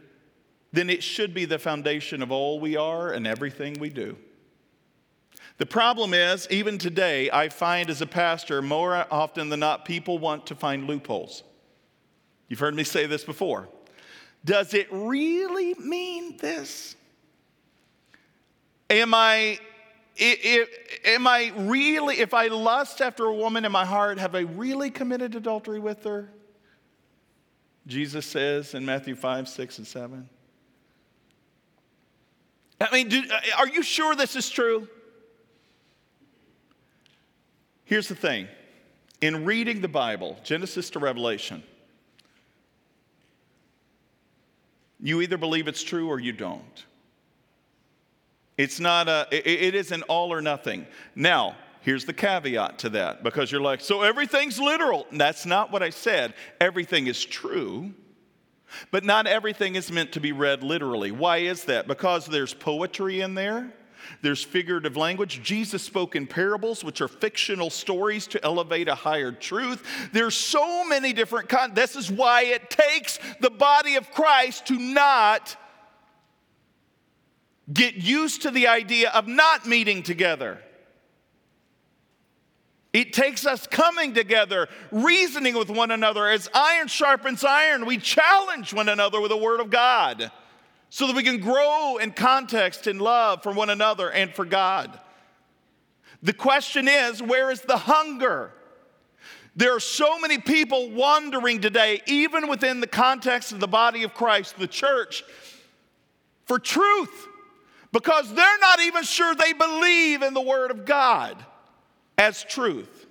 [0.71, 4.17] then it should be the foundation of all we are and everything we do.
[5.57, 10.17] The problem is, even today, I find as a pastor, more often than not, people
[10.17, 11.43] want to find loopholes.
[12.47, 13.67] You've heard me say this before.
[14.45, 16.95] Does it really mean this?
[18.89, 19.59] Am I,
[21.03, 24.89] am I really, if I lust after a woman in my heart, have I really
[24.89, 26.29] committed adultery with her?
[27.87, 30.29] Jesus says in Matthew 5, 6, and 7?
[32.79, 34.87] I mean, do, uh, are you sure this is true?
[37.85, 38.47] Here's the thing
[39.21, 41.63] in reading the Bible, Genesis to Revelation,
[44.99, 46.85] you either believe it's true or you don't.
[48.57, 50.87] It's not a, it is an all or nothing.
[51.15, 51.55] Now,
[51.87, 55.07] here's the caveat to that because you're like, so everything's literal.
[55.09, 56.33] That's not what I said.
[56.59, 57.93] Everything is true,
[58.91, 61.11] but not everything is meant to be read literally.
[61.11, 61.87] Why is that?
[61.87, 63.73] Because there's poetry in there.
[64.21, 65.41] There's figurative language.
[65.41, 69.81] Jesus spoke in parables, which are fictional stories to elevate a higher truth.
[70.11, 71.73] There's so many different kinds.
[71.73, 75.55] This is why it takes the body of Christ to not
[77.71, 80.61] get used to the idea of not meeting together.
[82.97, 86.27] It takes us coming together, reasoning with one another.
[86.27, 90.31] As iron sharpens iron, we challenge one another with the Word of God
[90.89, 94.99] so that we can grow in context and love for one another and for God.
[96.23, 98.51] The question is where is the hunger?
[99.55, 104.15] There are so many people wandering today, even within the context of the body of
[104.15, 105.23] Christ, the church,
[106.45, 107.27] for truth
[107.91, 111.45] because they're not even sure they believe in the Word of God
[112.17, 113.05] as truth.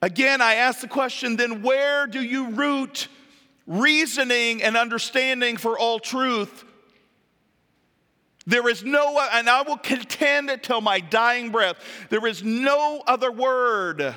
[0.00, 3.08] Again, I ask the question then where do you root
[3.66, 6.64] reasoning and understanding for all truth?
[8.46, 11.76] There is no, and I will contend it till my dying breath,
[12.08, 14.14] there is no other word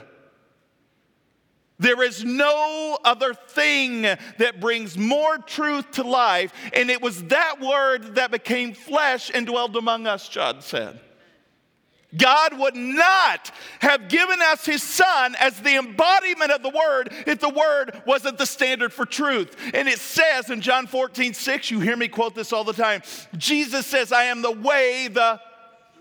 [1.82, 6.54] there is no other thing that brings more truth to life.
[6.74, 11.00] And it was that word that became flesh and dwelled among us, John said.
[12.18, 17.40] God would not have given us his son as the embodiment of the word if
[17.40, 19.56] the word wasn't the standard for truth.
[19.74, 23.02] And it says in John 14, 6, you hear me quote this all the time.
[23.38, 25.40] Jesus says, I am the way, the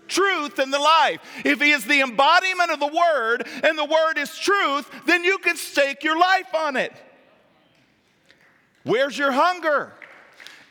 [0.09, 1.21] truth and the life.
[1.45, 5.37] If He is the embodiment of the Word and the Word is truth, then you
[5.37, 6.93] can stake your life on it.
[8.83, 9.93] Where's your hunger?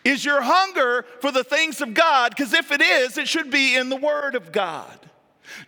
[0.05, 2.34] Is your hunger for the things of God?
[2.36, 5.09] Because if it is, it should be in the Word of God.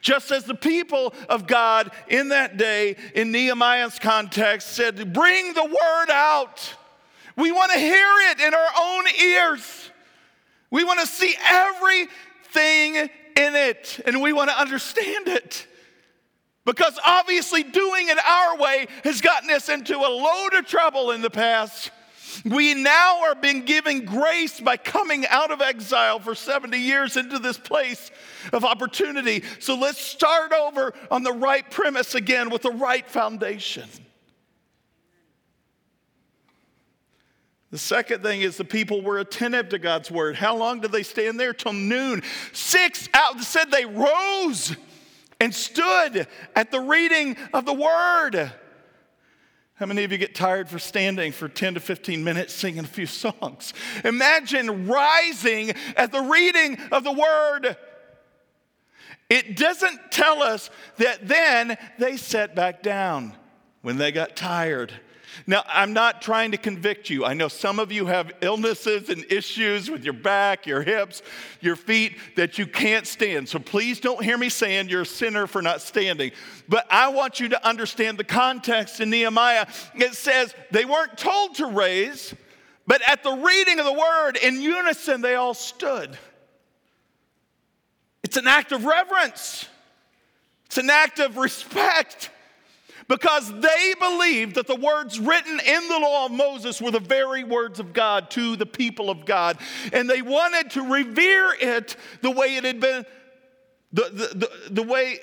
[0.01, 5.65] Just as the people of God in that day, in Nehemiah's context, said, Bring the
[5.65, 6.75] Word out.
[7.37, 9.91] We want to hear it in our own ears.
[10.71, 15.67] We want to see everything in it and we want to understand it.
[16.65, 21.21] Because obviously, doing it our way has gotten us into a load of trouble in
[21.21, 21.91] the past.
[22.45, 27.39] We now are being given grace by coming out of exile for 70 years into
[27.39, 28.11] this place
[28.53, 29.43] of opportunity.
[29.59, 33.89] So let's start over on the right premise again with the right foundation.
[37.71, 40.37] The second thing is the people were attentive to God's word.
[40.37, 41.55] How long did they stand there?
[41.55, 42.23] Till noon.
[42.53, 44.77] Six out said they rose
[45.41, 48.53] and stood at the reading of the word.
[49.75, 52.89] How many of you get tired for standing for 10 to 15 minutes singing a
[52.89, 53.73] few songs?
[54.05, 57.77] Imagine rising at the reading of the word.
[59.31, 63.35] It doesn't tell us that then they sat back down
[63.81, 64.93] when they got tired
[65.47, 67.25] now, I'm not trying to convict you.
[67.25, 71.23] I know some of you have illnesses and issues with your back, your hips,
[71.61, 73.49] your feet that you can't stand.
[73.49, 76.33] So please don't hear me saying you're a sinner for not standing.
[76.69, 79.67] But I want you to understand the context in Nehemiah.
[79.95, 82.35] It says they weren't told to raise,
[82.87, 86.17] but at the reading of the word, in unison, they all stood.
[88.23, 89.67] It's an act of reverence,
[90.67, 92.31] it's an act of respect
[93.09, 97.45] because they believed that the words written in the law of Moses were the very
[97.45, 99.59] words of God to the people of God.
[99.93, 103.05] And they wanted to revere it the way it had been,
[103.93, 105.19] the, the, the, the way,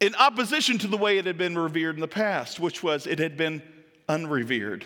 [0.00, 3.18] in opposition to the way it had been revered in the past, which was it
[3.18, 3.62] had been
[4.08, 4.84] unrevered,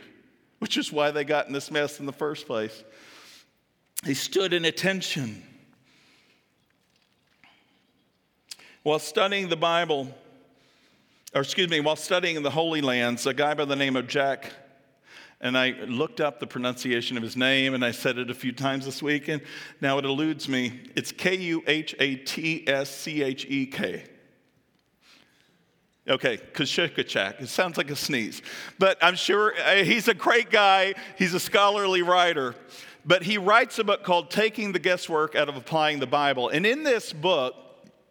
[0.58, 2.84] which is why they got in this mess in the first place.
[4.02, 5.42] They stood in attention.
[8.82, 10.14] While studying the Bible,
[11.36, 14.06] or excuse me, while studying in the Holy Lands, a guy by the name of
[14.06, 14.52] Jack,
[15.38, 18.52] and I looked up the pronunciation of his name and I said it a few
[18.52, 19.42] times this week, and
[19.82, 20.80] now it eludes me.
[20.96, 24.04] It's K U H A T S C H E K.
[26.08, 27.42] Okay, Kushikachak.
[27.42, 28.40] It sounds like a sneeze.
[28.78, 30.94] But I'm sure uh, he's a great guy.
[31.18, 32.54] He's a scholarly writer.
[33.04, 36.48] But he writes a book called Taking the Guesswork Out of Applying the Bible.
[36.48, 37.65] And in this book,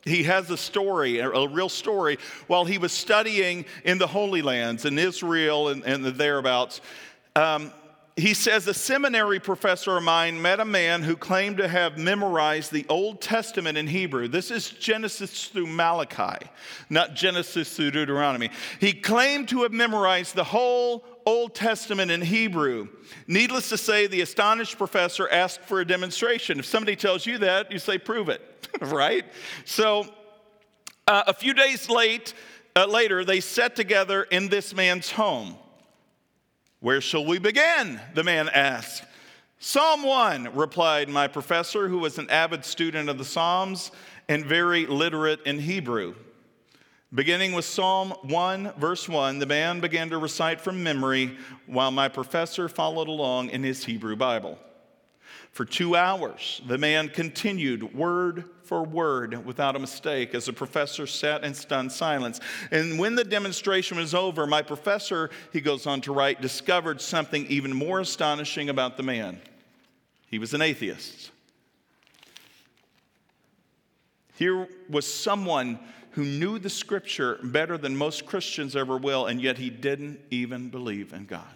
[0.06, 4.86] he has a story, a real story, while he was studying in the Holy Lands
[4.86, 6.80] in Israel and, and the thereabouts.
[7.36, 7.74] Um,
[8.18, 12.72] he says a seminary professor of mine met a man who claimed to have memorized
[12.72, 14.30] the Old Testament in Hebrew.
[14.30, 16.48] This is Genesis through Malachi,
[16.90, 18.52] not Genesis through Deuteronomy.
[18.80, 22.88] He claimed to have memorized the whole Old Testament in Hebrew.
[23.28, 26.58] Needless to say, the astonished professor asked for a demonstration.
[26.58, 29.26] If somebody tells you that, you say, prove it, right?
[29.66, 30.08] So
[31.06, 32.34] uh, a few days late,
[32.78, 35.58] uh, later, they sat together in this man's home.
[36.86, 38.00] Where shall we begin?
[38.14, 39.06] The man asked.
[39.58, 43.90] Psalm 1, replied my professor, who was an avid student of the Psalms
[44.30, 46.14] and very literate in Hebrew.
[47.12, 52.08] Beginning with Psalm 1, verse 1, the man began to recite from memory while my
[52.08, 54.60] professor followed along in his Hebrew Bible.
[55.56, 61.08] For two hours, the man continued word for word without a mistake as the professor
[61.08, 62.42] sat in stunned silence.
[62.72, 67.46] And when the demonstration was over, my professor, he goes on to write, discovered something
[67.46, 69.40] even more astonishing about the man.
[70.28, 71.32] He was an atheist.
[74.38, 75.80] Here was someone
[76.12, 80.68] who knew the scripture better than most Christians ever will, and yet he didn't even
[80.70, 81.48] believe in God.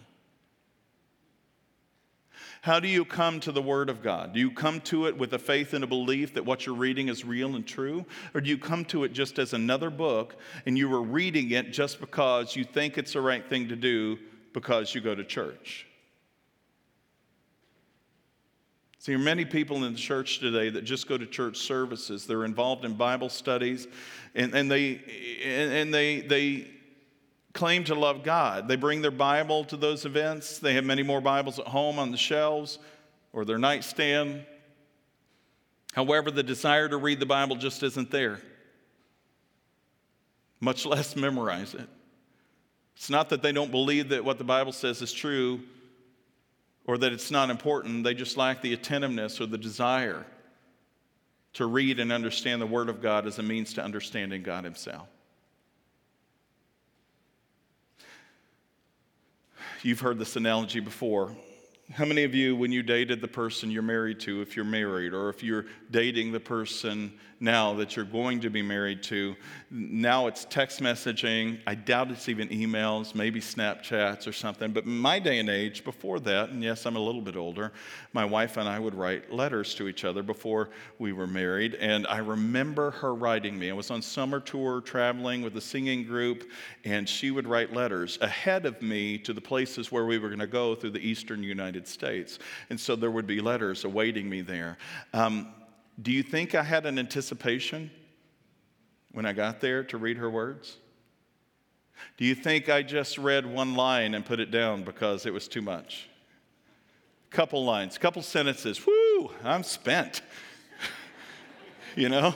[2.61, 4.33] How do you come to the Word of God?
[4.33, 7.07] Do you come to it with a faith and a belief that what you're reading
[7.07, 8.05] is real and true?
[8.33, 10.35] Or do you come to it just as another book
[10.65, 14.19] and you are reading it just because you think it's the right thing to do
[14.53, 15.87] because you go to church?
[18.97, 22.27] See, there are many people in the church today that just go to church services.
[22.27, 23.87] They're involved in Bible studies,
[24.35, 24.95] and, and, they,
[25.41, 26.67] and, and they, they
[27.59, 28.69] claim to love God.
[28.69, 30.59] They bring their Bible to those events.
[30.59, 32.79] They have many more Bibles at home on the shelves
[33.33, 34.45] or their nightstand.
[35.91, 38.39] However, the desire to read the Bible just isn't there,
[40.61, 41.89] much less memorize it.
[42.95, 45.59] It's not that they don't believe that what the Bible says is true
[46.85, 50.25] or that it's not important, they just lack the attentiveness or the desire
[51.53, 55.09] to read and understand the Word of God as a means to understanding God Himself.
[59.81, 61.33] You've heard this analogy before.
[61.93, 65.13] How many of you, when you dated the person you're married to, if you're married,
[65.13, 69.35] or if you're dating the person now that you're going to be married to.
[69.71, 71.59] Now it's text messaging.
[71.65, 74.71] I doubt it's even emails, maybe Snapchats or something.
[74.71, 77.71] But my day and age, before that, and yes, I'm a little bit older,
[78.13, 81.75] my wife and I would write letters to each other before we were married.
[81.75, 83.69] And I remember her writing me.
[83.69, 86.49] I was on summer tour traveling with a singing group,
[86.83, 90.39] and she would write letters ahead of me to the places where we were going
[90.39, 92.39] to go through the eastern United States.
[92.69, 94.77] And so there would be letters awaiting me there.
[95.13, 95.53] Um,
[96.01, 97.91] do you think I had an anticipation
[99.11, 100.77] when I got there to read her words?
[102.17, 105.47] Do you think I just read one line and put it down because it was
[105.47, 106.07] too much?
[107.31, 108.85] A Couple lines, a couple sentences.
[108.85, 110.21] Whoo, I'm spent.
[111.95, 112.33] you know?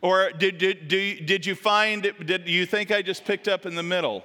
[0.00, 3.74] Or did, did, did, did you find, did you think I just picked up in
[3.74, 4.24] the middle?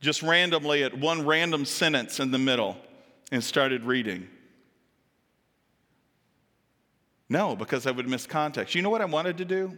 [0.00, 2.76] Just randomly at one random sentence in the middle
[3.32, 4.28] and started reading?
[7.34, 8.76] No, because I would miss context.
[8.76, 9.76] You know what I wanted to do?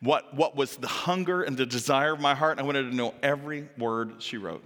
[0.00, 2.58] What, what was the hunger and the desire of my heart?
[2.58, 4.64] I wanted to know every word she wrote,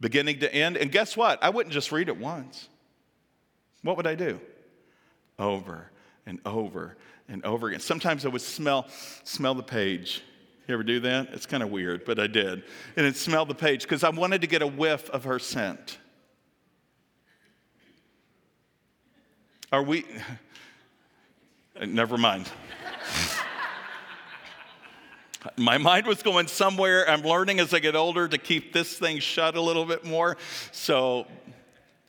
[0.00, 0.76] beginning to end.
[0.76, 1.40] And guess what?
[1.40, 2.68] I wouldn't just read it once.
[3.82, 4.40] What would I do?
[5.38, 5.92] Over
[6.26, 6.96] and over
[7.28, 7.78] and over again.
[7.78, 8.88] Sometimes I would smell,
[9.22, 10.22] smell the page.
[10.66, 11.28] You ever do that?
[11.34, 12.64] It's kind of weird, but I did.
[12.96, 15.98] And it smelled the page because I wanted to get a whiff of her scent.
[19.70, 20.04] Are we,
[21.78, 22.50] Uh, never mind.
[25.56, 27.08] My mind was going somewhere.
[27.08, 30.36] I'm learning as I get older to keep this thing shut a little bit more.
[30.70, 31.26] So,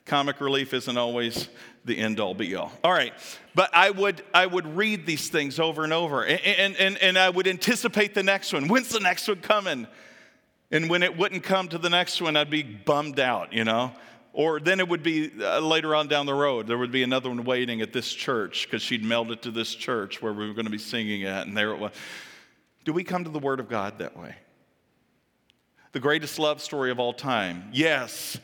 [0.06, 1.50] comic relief isn't always
[1.86, 2.72] the end all be all.
[2.84, 3.14] All right.
[3.56, 7.30] But I would, I would read these things over and over, and, and, and I
[7.30, 8.68] would anticipate the next one.
[8.68, 9.88] When's the next one coming?
[10.72, 13.94] And when it wouldn't come to the next one, I'd be bummed out, you know?
[14.34, 17.30] Or then it would be uh, later on down the road, there would be another
[17.30, 20.56] one waiting at this church because she'd mailed it to this church where we were
[20.56, 21.92] going to be singing at, and there it was.
[22.84, 24.36] Do we come to the Word of God that way?
[25.92, 27.70] The greatest love story of all time.
[27.72, 28.40] Yes,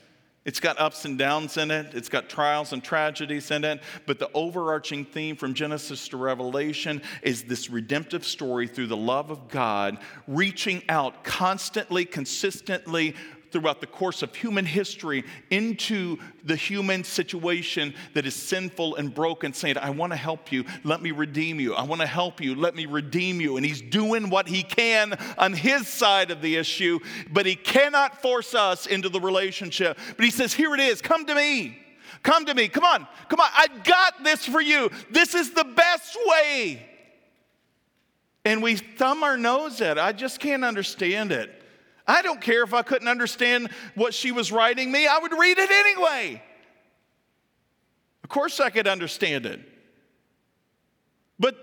[0.45, 4.19] it's got ups and downs in it, it's got trials and tragedies in it, but
[4.19, 9.47] the overarching theme from Genesis to Revelation is this redemptive story through the love of
[9.49, 13.15] God, reaching out constantly, consistently
[13.51, 19.53] throughout the course of human history into the human situation that is sinful and broken,
[19.53, 21.73] saying, I want to help you, let me redeem you.
[21.73, 23.57] I want to help you, let me redeem you.
[23.57, 26.99] And he's doing what he can on his side of the issue,
[27.31, 29.97] but he cannot force us into the relationship.
[30.15, 31.77] But he says, Here it is, come to me.
[32.23, 32.67] Come to me.
[32.67, 33.07] Come on.
[33.29, 33.49] Come on.
[33.53, 34.89] I got this for you.
[35.09, 36.85] This is the best way.
[38.45, 40.01] And we thumb our nose at it.
[40.01, 41.58] I just can't understand it.
[42.09, 45.59] I don't care if I couldn't understand what she was writing me, I would read
[45.59, 46.41] it anyway.
[48.23, 49.59] Of course, I could understand it.
[51.39, 51.55] But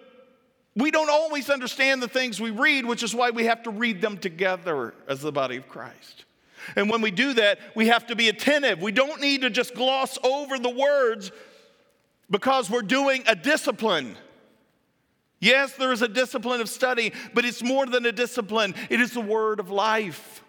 [0.76, 4.01] we don't always understand the things we read, which is why we have to read
[4.01, 6.24] them together as the body of Christ.
[6.76, 8.80] And when we do that, we have to be attentive.
[8.80, 11.32] We don't need to just gloss over the words
[12.30, 14.16] because we're doing a discipline.
[15.39, 19.12] Yes, there is a discipline of study, but it's more than a discipline, it is
[19.12, 20.43] the word of life.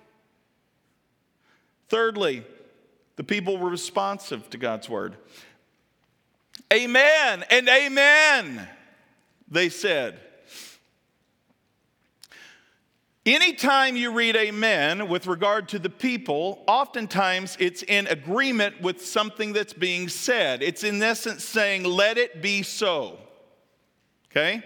[1.90, 2.44] Thirdly,
[3.16, 5.18] the people were responsive to God's word.
[6.74, 8.68] Amen and amen,
[9.50, 10.20] they said.
[13.26, 19.52] Anytime you read amen with regard to the people, oftentimes it's in agreement with something
[19.52, 20.64] that's being said.
[20.64, 23.18] It's in essence saying, let it be so.
[24.32, 24.64] Okay?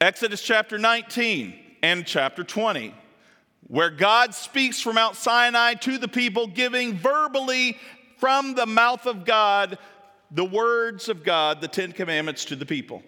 [0.00, 2.94] Exodus chapter 19 and chapter 20,
[3.68, 7.78] where God speaks from Mount Sinai to the people, giving verbally
[8.18, 9.78] from the mouth of God
[10.30, 13.02] the words of God, the Ten Commandments to the people.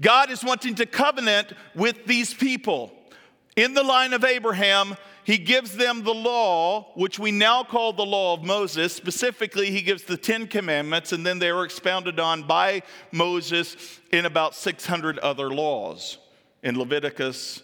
[0.00, 2.92] God is wanting to covenant with these people.
[3.54, 4.96] In the line of Abraham,
[5.30, 8.92] he gives them the law, which we now call the law of Moses.
[8.92, 14.26] Specifically, he gives the Ten Commandments, and then they are expounded on by Moses in
[14.26, 16.18] about 600 other laws
[16.64, 17.62] in Leviticus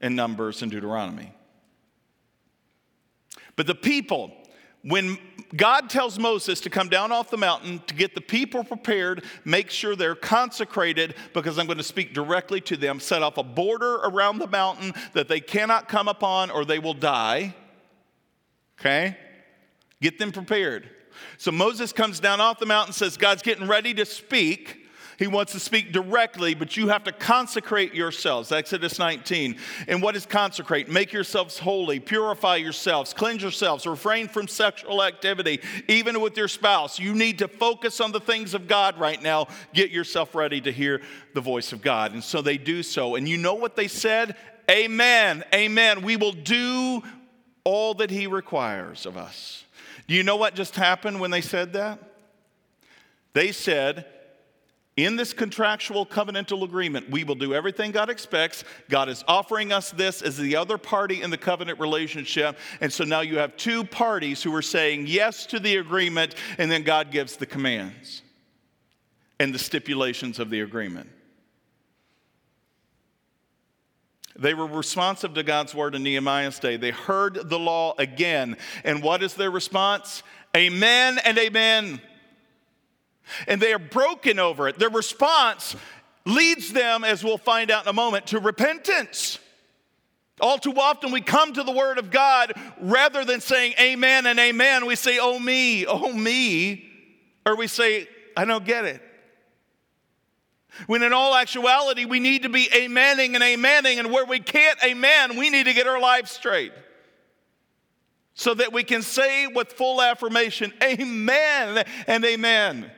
[0.00, 1.32] and Numbers and Deuteronomy.
[3.54, 4.32] But the people,
[4.82, 5.16] when
[5.56, 9.70] God tells Moses to come down off the mountain to get the people prepared, make
[9.70, 13.96] sure they're consecrated because I'm going to speak directly to them, set off a border
[13.96, 17.54] around the mountain that they cannot come upon or they will die.
[18.80, 19.16] Okay?
[20.00, 20.90] Get them prepared.
[21.38, 24.85] So Moses comes down off the mountain, and says, God's getting ready to speak.
[25.18, 28.52] He wants to speak directly, but you have to consecrate yourselves.
[28.52, 29.56] Exodus 19.
[29.88, 30.90] And what is consecrate?
[30.90, 36.98] Make yourselves holy, purify yourselves, cleanse yourselves, refrain from sexual activity, even with your spouse.
[36.98, 39.48] You need to focus on the things of God right now.
[39.72, 41.00] Get yourself ready to hear
[41.34, 42.12] the voice of God.
[42.12, 43.14] And so they do so.
[43.14, 44.36] And you know what they said?
[44.70, 45.44] Amen.
[45.54, 46.02] Amen.
[46.02, 47.02] We will do
[47.64, 49.64] all that He requires of us.
[50.06, 51.98] Do you know what just happened when they said that?
[53.32, 54.06] They said,
[54.96, 58.64] in this contractual covenantal agreement, we will do everything God expects.
[58.88, 62.56] God is offering us this as the other party in the covenant relationship.
[62.80, 66.70] And so now you have two parties who are saying yes to the agreement, and
[66.70, 68.22] then God gives the commands
[69.38, 71.10] and the stipulations of the agreement.
[74.38, 76.76] They were responsive to God's word in Nehemiah's day.
[76.76, 78.56] They heard the law again.
[78.84, 80.22] And what is their response?
[80.54, 82.00] Amen and amen
[83.46, 84.78] and they are broken over it.
[84.78, 85.76] Their response
[86.24, 89.38] leads them, as we'll find out in a moment, to repentance.
[90.40, 94.38] All too often, we come to the Word of God rather than saying amen and
[94.38, 96.84] amen, we say, oh me, oh me,
[97.46, 98.06] or we say,
[98.36, 99.02] I don't get it.
[100.86, 104.78] When in all actuality, we need to be amening and amening, and where we can't
[104.84, 106.72] amen, we need to get our lives straight
[108.34, 112.90] so that we can say with full affirmation, Amen and Amen.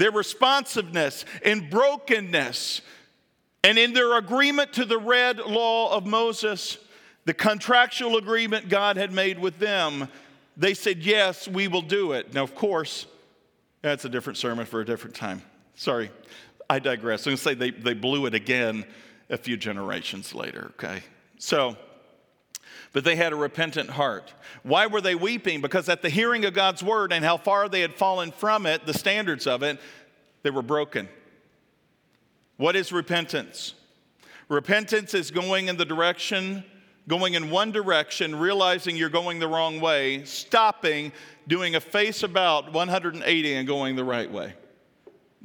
[0.00, 2.80] Their responsiveness in brokenness,
[3.62, 6.78] and in their agreement to the read law of Moses,
[7.26, 10.08] the contractual agreement God had made with them,
[10.56, 12.32] they said, Yes, we will do it.
[12.32, 13.04] Now, of course,
[13.82, 15.42] that's a different sermon for a different time.
[15.74, 16.10] Sorry,
[16.70, 17.26] I digress.
[17.26, 18.86] I'm going to say they, they blew it again
[19.28, 21.02] a few generations later, okay?
[21.36, 21.76] So,
[22.92, 24.32] but they had a repentant heart.
[24.62, 25.60] Why were they weeping?
[25.60, 28.86] Because at the hearing of God's word and how far they had fallen from it,
[28.86, 29.78] the standards of it,
[30.42, 31.08] they were broken.
[32.56, 33.74] What is repentance?
[34.48, 36.64] Repentance is going in the direction,
[37.06, 41.12] going in one direction, realizing you're going the wrong way, stopping,
[41.46, 44.54] doing a face about 180 and going the right way.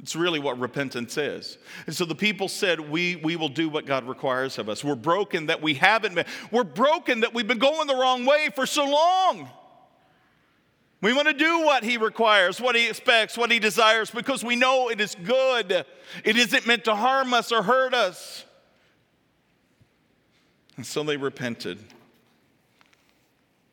[0.02, 1.56] It's really what repentance is.
[1.86, 4.84] And so the people said, we, we will do what God requires of us.
[4.84, 6.26] We're broken that we haven't been.
[6.50, 9.48] We're broken that we've been going the wrong way for so long.
[11.02, 14.56] We want to do what He requires, what He expects, what He desires, because we
[14.56, 15.86] know it is good.
[16.24, 18.44] It isn't meant to harm us or hurt us.
[20.76, 21.78] And so they repented.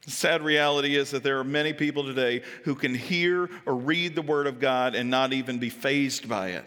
[0.06, 4.16] The sad reality is that there are many people today who can hear or read
[4.16, 6.66] the Word of God and not even be fazed by it.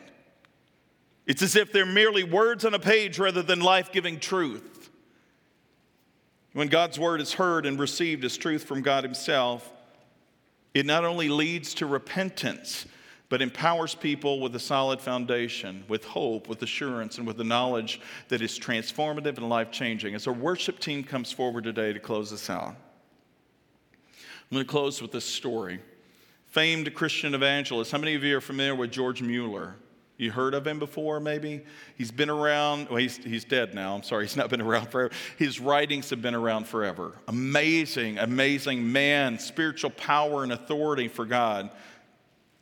[1.26, 4.90] It's as if they're merely words on a page rather than life giving truth.
[6.54, 9.70] When God's Word is heard and received as truth from God Himself,
[10.72, 12.86] it not only leads to repentance,
[13.28, 18.00] but empowers people with a solid foundation, with hope, with assurance, and with the knowledge
[18.28, 20.14] that is transformative and life changing.
[20.14, 22.76] As our worship team comes forward today to close us out,
[24.50, 25.80] I'm going to close with this story.
[26.46, 27.90] Famed Christian evangelist.
[27.90, 29.74] How many of you are familiar with George Mueller?
[30.18, 31.62] You heard of him before, maybe?
[31.98, 33.96] He's been around, well, he's, he's dead now.
[33.96, 35.12] I'm sorry, he's not been around forever.
[35.36, 37.18] His writings have been around forever.
[37.26, 41.70] Amazing, amazing man, spiritual power and authority for God.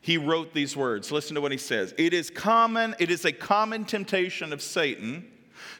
[0.00, 1.12] He wrote these words.
[1.12, 1.94] Listen to what he says.
[1.98, 5.30] It is common, it is a common temptation of Satan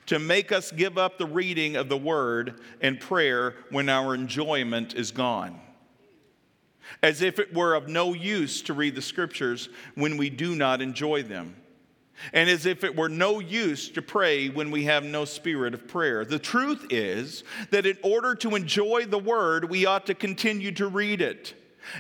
[0.06, 4.94] to make us give up the reading of the word and prayer when our enjoyment
[4.94, 5.60] is gone
[7.02, 10.80] as if it were of no use to read the scriptures when we do not
[10.80, 11.56] enjoy them,
[12.32, 15.88] and as if it were no use to pray when we have no spirit of
[15.88, 16.24] prayer.
[16.24, 20.86] The truth is that in order to enjoy the word, we ought to continue to
[20.86, 21.54] read it.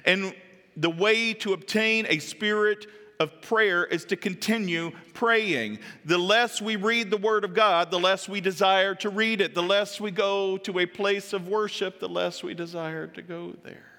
[0.04, 0.34] And
[0.76, 2.86] the way to obtain a spirit
[3.20, 5.78] of prayer is to continue praying.
[6.04, 9.54] The less we read the Word of God, the less we desire to read it.
[9.54, 13.54] The less we go to a place of worship, the less we desire to go
[13.62, 13.93] there.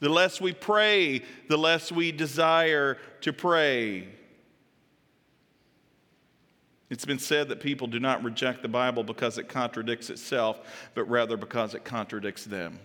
[0.00, 4.08] The less we pray, the less we desire to pray.
[6.90, 10.60] It's been said that people do not reject the Bible because it contradicts itself,
[10.94, 12.78] but rather because it contradicts them.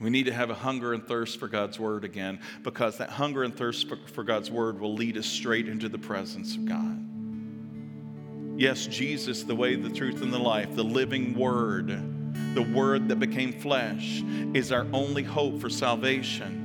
[0.00, 3.42] We need to have a hunger and thirst for God's Word again because that hunger
[3.42, 7.04] and thirst for God's Word will lead us straight into the presence of God.
[8.56, 12.17] Yes, Jesus, the way, the truth, and the life, the living Word
[12.54, 14.22] the Word that became flesh,
[14.54, 16.64] is our only hope for salvation.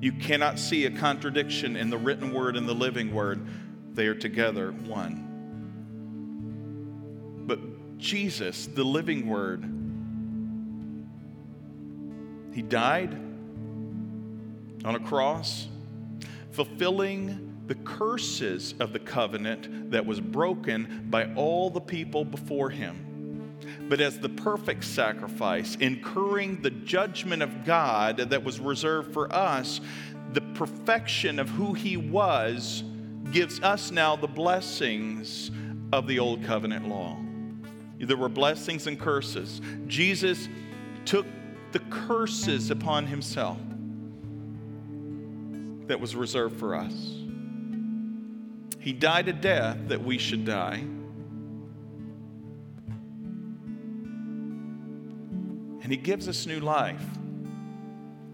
[0.00, 3.46] You cannot see a contradiction in the written Word and the living Word,
[3.94, 5.24] they are together one.
[7.46, 9.64] But Jesus, the living Word,
[12.54, 13.14] He died
[14.84, 15.66] on a cross,
[16.52, 23.07] fulfilling the curses of the covenant that was broken by all the people before him
[23.88, 29.80] but as the perfect sacrifice, incurring the judgment of God that was reserved for us,
[30.32, 32.84] the perfection of who He was
[33.32, 35.50] gives us now the blessings
[35.92, 37.16] of the Old Covenant law.
[37.98, 39.60] There were blessings and curses.
[39.86, 40.48] Jesus
[41.04, 41.26] took
[41.72, 43.58] the curses upon Himself
[45.86, 46.92] that was reserved for us.
[48.78, 50.84] He died a death that we should die.
[55.88, 57.02] And He gives us new life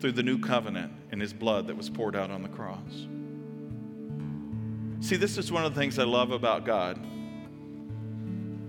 [0.00, 3.06] through the new covenant in His blood that was poured out on the cross.
[4.98, 6.98] See, this is one of the things I love about God.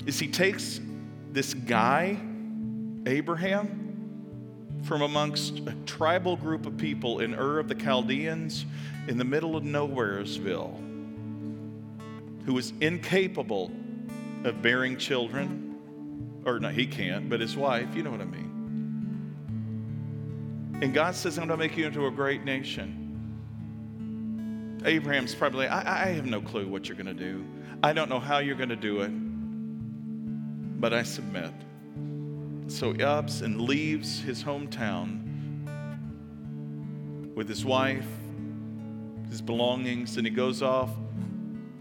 [0.06, 0.80] Is He takes
[1.32, 2.16] this guy,
[3.08, 8.68] Abraham, from amongst a tribal group of people in Ur of the Chaldeans
[9.08, 10.78] in the middle of Nowheresville,
[12.46, 13.72] who was incapable
[14.44, 18.55] of bearing children, or no, he can't, but his wife, you know what I mean.
[20.82, 23.02] And God says, I'm going to make you into a great nation.
[24.86, 27.46] Abraham's probably, I, I have no clue what you're going to do.
[27.82, 29.12] I don't know how you're going to do it,
[30.80, 31.54] but I submit.
[32.68, 35.22] So he ups and leaves his hometown
[37.36, 38.08] with his wife,
[39.30, 40.90] his belongings, and he goes off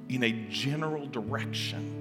[0.09, 1.94] in a general direction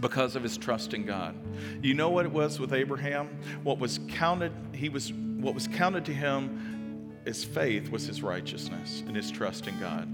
[0.00, 1.34] because of his trust in God.
[1.82, 3.28] You know what it was with Abraham?
[3.62, 9.02] What was counted, he was what was counted to him as faith was his righteousness
[9.06, 10.08] and his trust in God.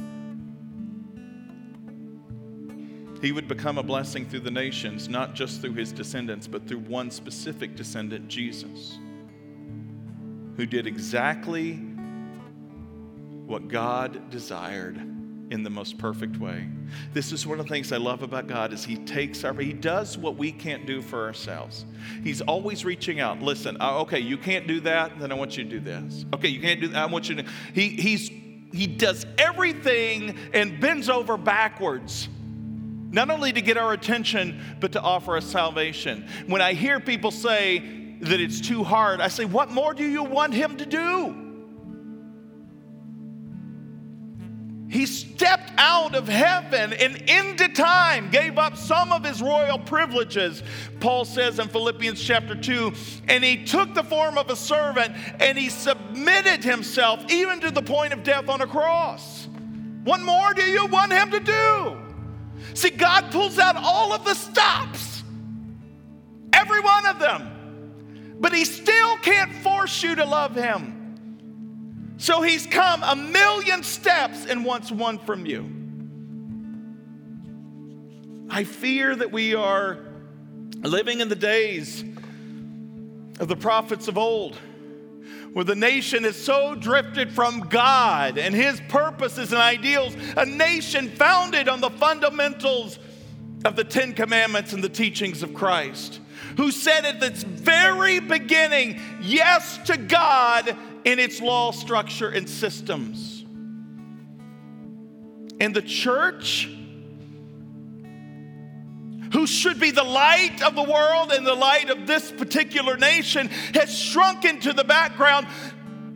[3.23, 6.81] He would become a blessing through the nations, not just through his descendants, but through
[6.81, 8.99] one specific descendant, Jesus,
[10.57, 11.75] who did exactly
[13.47, 15.12] what God desired
[15.53, 16.67] in the most perfect way.
[17.13, 19.75] This is one of the things I love about God is he takes our he
[19.75, 21.85] does what we can't do for ourselves.
[22.25, 23.43] He's always reaching out.
[23.43, 26.25] Listen, uh, okay, you can't do that, then I want you to do this.
[26.35, 26.97] Okay, you can't do that.
[26.97, 27.45] I want you to
[27.75, 28.31] he he's
[28.73, 32.29] he does everything and bends over backwards
[33.11, 36.27] not only to get our attention, but to offer us salvation.
[36.47, 40.23] When I hear people say that it's too hard, I say, What more do you
[40.23, 41.42] want Him to do?
[44.93, 50.63] He stepped out of heaven and into time, gave up some of his royal privileges,
[51.01, 52.93] Paul says in Philippians chapter 2,
[53.27, 57.81] and he took the form of a servant and he submitted himself even to the
[57.81, 59.49] point of death on a cross.
[60.05, 61.97] What more do you want him to do?
[62.75, 65.23] See, God pulls out all of the stops,
[66.53, 71.02] every one of them, but he still can't force you to love him.
[72.23, 75.69] So he's come a million steps and wants one from you.
[78.49, 79.99] I fear that we are
[80.85, 82.05] living in the days
[83.41, 84.55] of the prophets of old,
[85.53, 91.09] where the nation is so drifted from God and his purposes and ideals, a nation
[91.11, 93.01] founded on the fundamentals
[93.65, 96.21] of the Ten Commandments and the teachings of Christ,
[96.57, 103.45] who said at its very beginning, yes to God in its law, structure, and systems.
[105.61, 106.69] And the church,
[109.33, 113.49] who should be the light of the world and the light of this particular nation,
[113.75, 115.47] has shrunk into the background,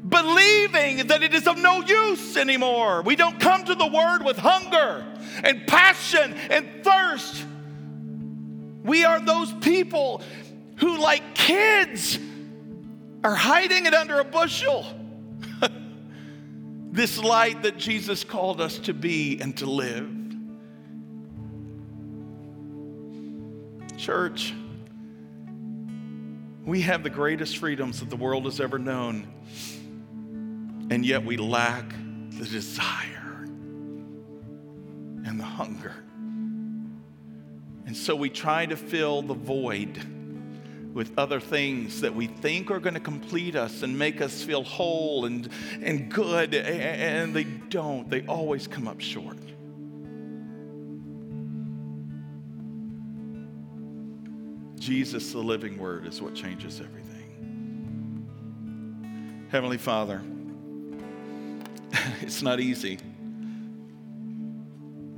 [0.08, 3.02] believing that it is of no use anymore.
[3.02, 5.04] We don't come to the word with hunger
[5.42, 7.44] and passion and thirst.
[8.84, 10.22] We are those people
[10.76, 12.18] who, like kids,
[13.26, 14.86] are hiding it under a bushel.
[16.92, 20.08] this light that Jesus called us to be and to live.
[23.98, 24.54] Church,
[26.64, 29.26] we have the greatest freedoms that the world has ever known,
[30.92, 31.88] and yet we lack
[32.30, 33.42] the desire
[35.24, 35.96] and the hunger.
[37.86, 40.00] And so we try to fill the void
[40.96, 44.64] with other things that we think are going to complete us and make us feel
[44.64, 45.50] whole and,
[45.82, 48.08] and good, and they don't.
[48.08, 49.36] They always come up short.
[54.80, 57.04] Jesus, the living word, is what changes everything.
[59.50, 60.22] Heavenly Father,
[62.22, 62.98] it's not easy.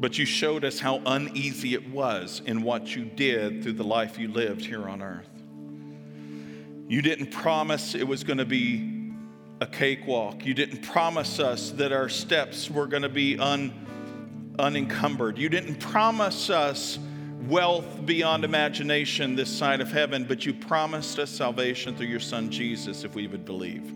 [0.01, 4.19] But you showed us how uneasy it was in what you did through the life
[4.19, 5.29] you lived here on earth.
[6.89, 9.13] You didn't promise it was going to be
[9.61, 10.47] a cakewalk.
[10.47, 15.37] You didn't promise us that our steps were going to be un, unencumbered.
[15.37, 16.99] You didn't promise us
[17.43, 22.51] wealth beyond imagination this side of heaven, but you promised us salvation through your Son
[22.51, 23.93] Jesus if we would believe.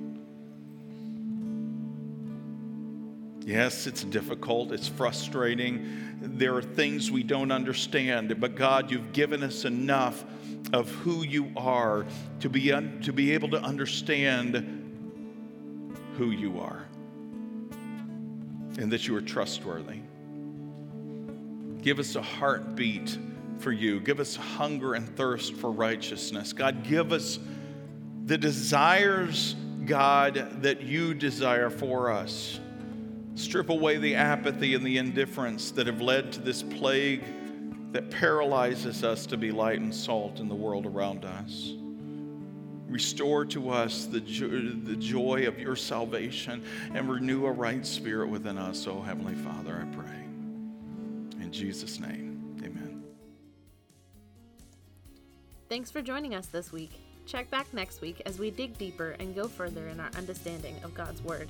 [3.45, 6.19] Yes, it's difficult, it's frustrating.
[6.21, 10.25] There are things we don't understand, but God, you've given us enough
[10.73, 12.07] of who you are
[12.41, 14.79] to be, un- to be able to understand
[16.17, 16.87] who you are
[18.79, 19.99] and that you are trustworthy.
[21.83, 23.19] Give us a heartbeat
[23.59, 23.99] for you.
[24.01, 26.53] Give us hunger and thirst for righteousness.
[26.53, 27.41] God, give us
[28.25, 32.61] the desires, God, that you desire for us.
[33.35, 37.25] Strip away the apathy and the indifference that have led to this plague
[37.93, 41.73] that paralyzes us to be light and salt in the world around us.
[42.89, 46.63] Restore to us the, jo- the joy of your salvation
[46.95, 50.21] and renew a right spirit within us, oh Heavenly Father, I pray.
[51.43, 53.03] In Jesus' name, amen.
[55.71, 57.01] Thanks for joining us this week.
[57.25, 60.93] Check back next week as we dig deeper and go further in our understanding of
[60.93, 61.49] God's Word.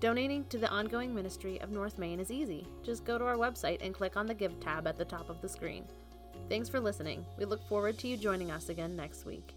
[0.00, 2.66] Donating to the ongoing ministry of North Main is easy.
[2.82, 5.42] Just go to our website and click on the Give tab at the top of
[5.42, 5.84] the screen.
[6.48, 7.26] Thanks for listening.
[7.38, 9.54] We look forward to you joining us again next week.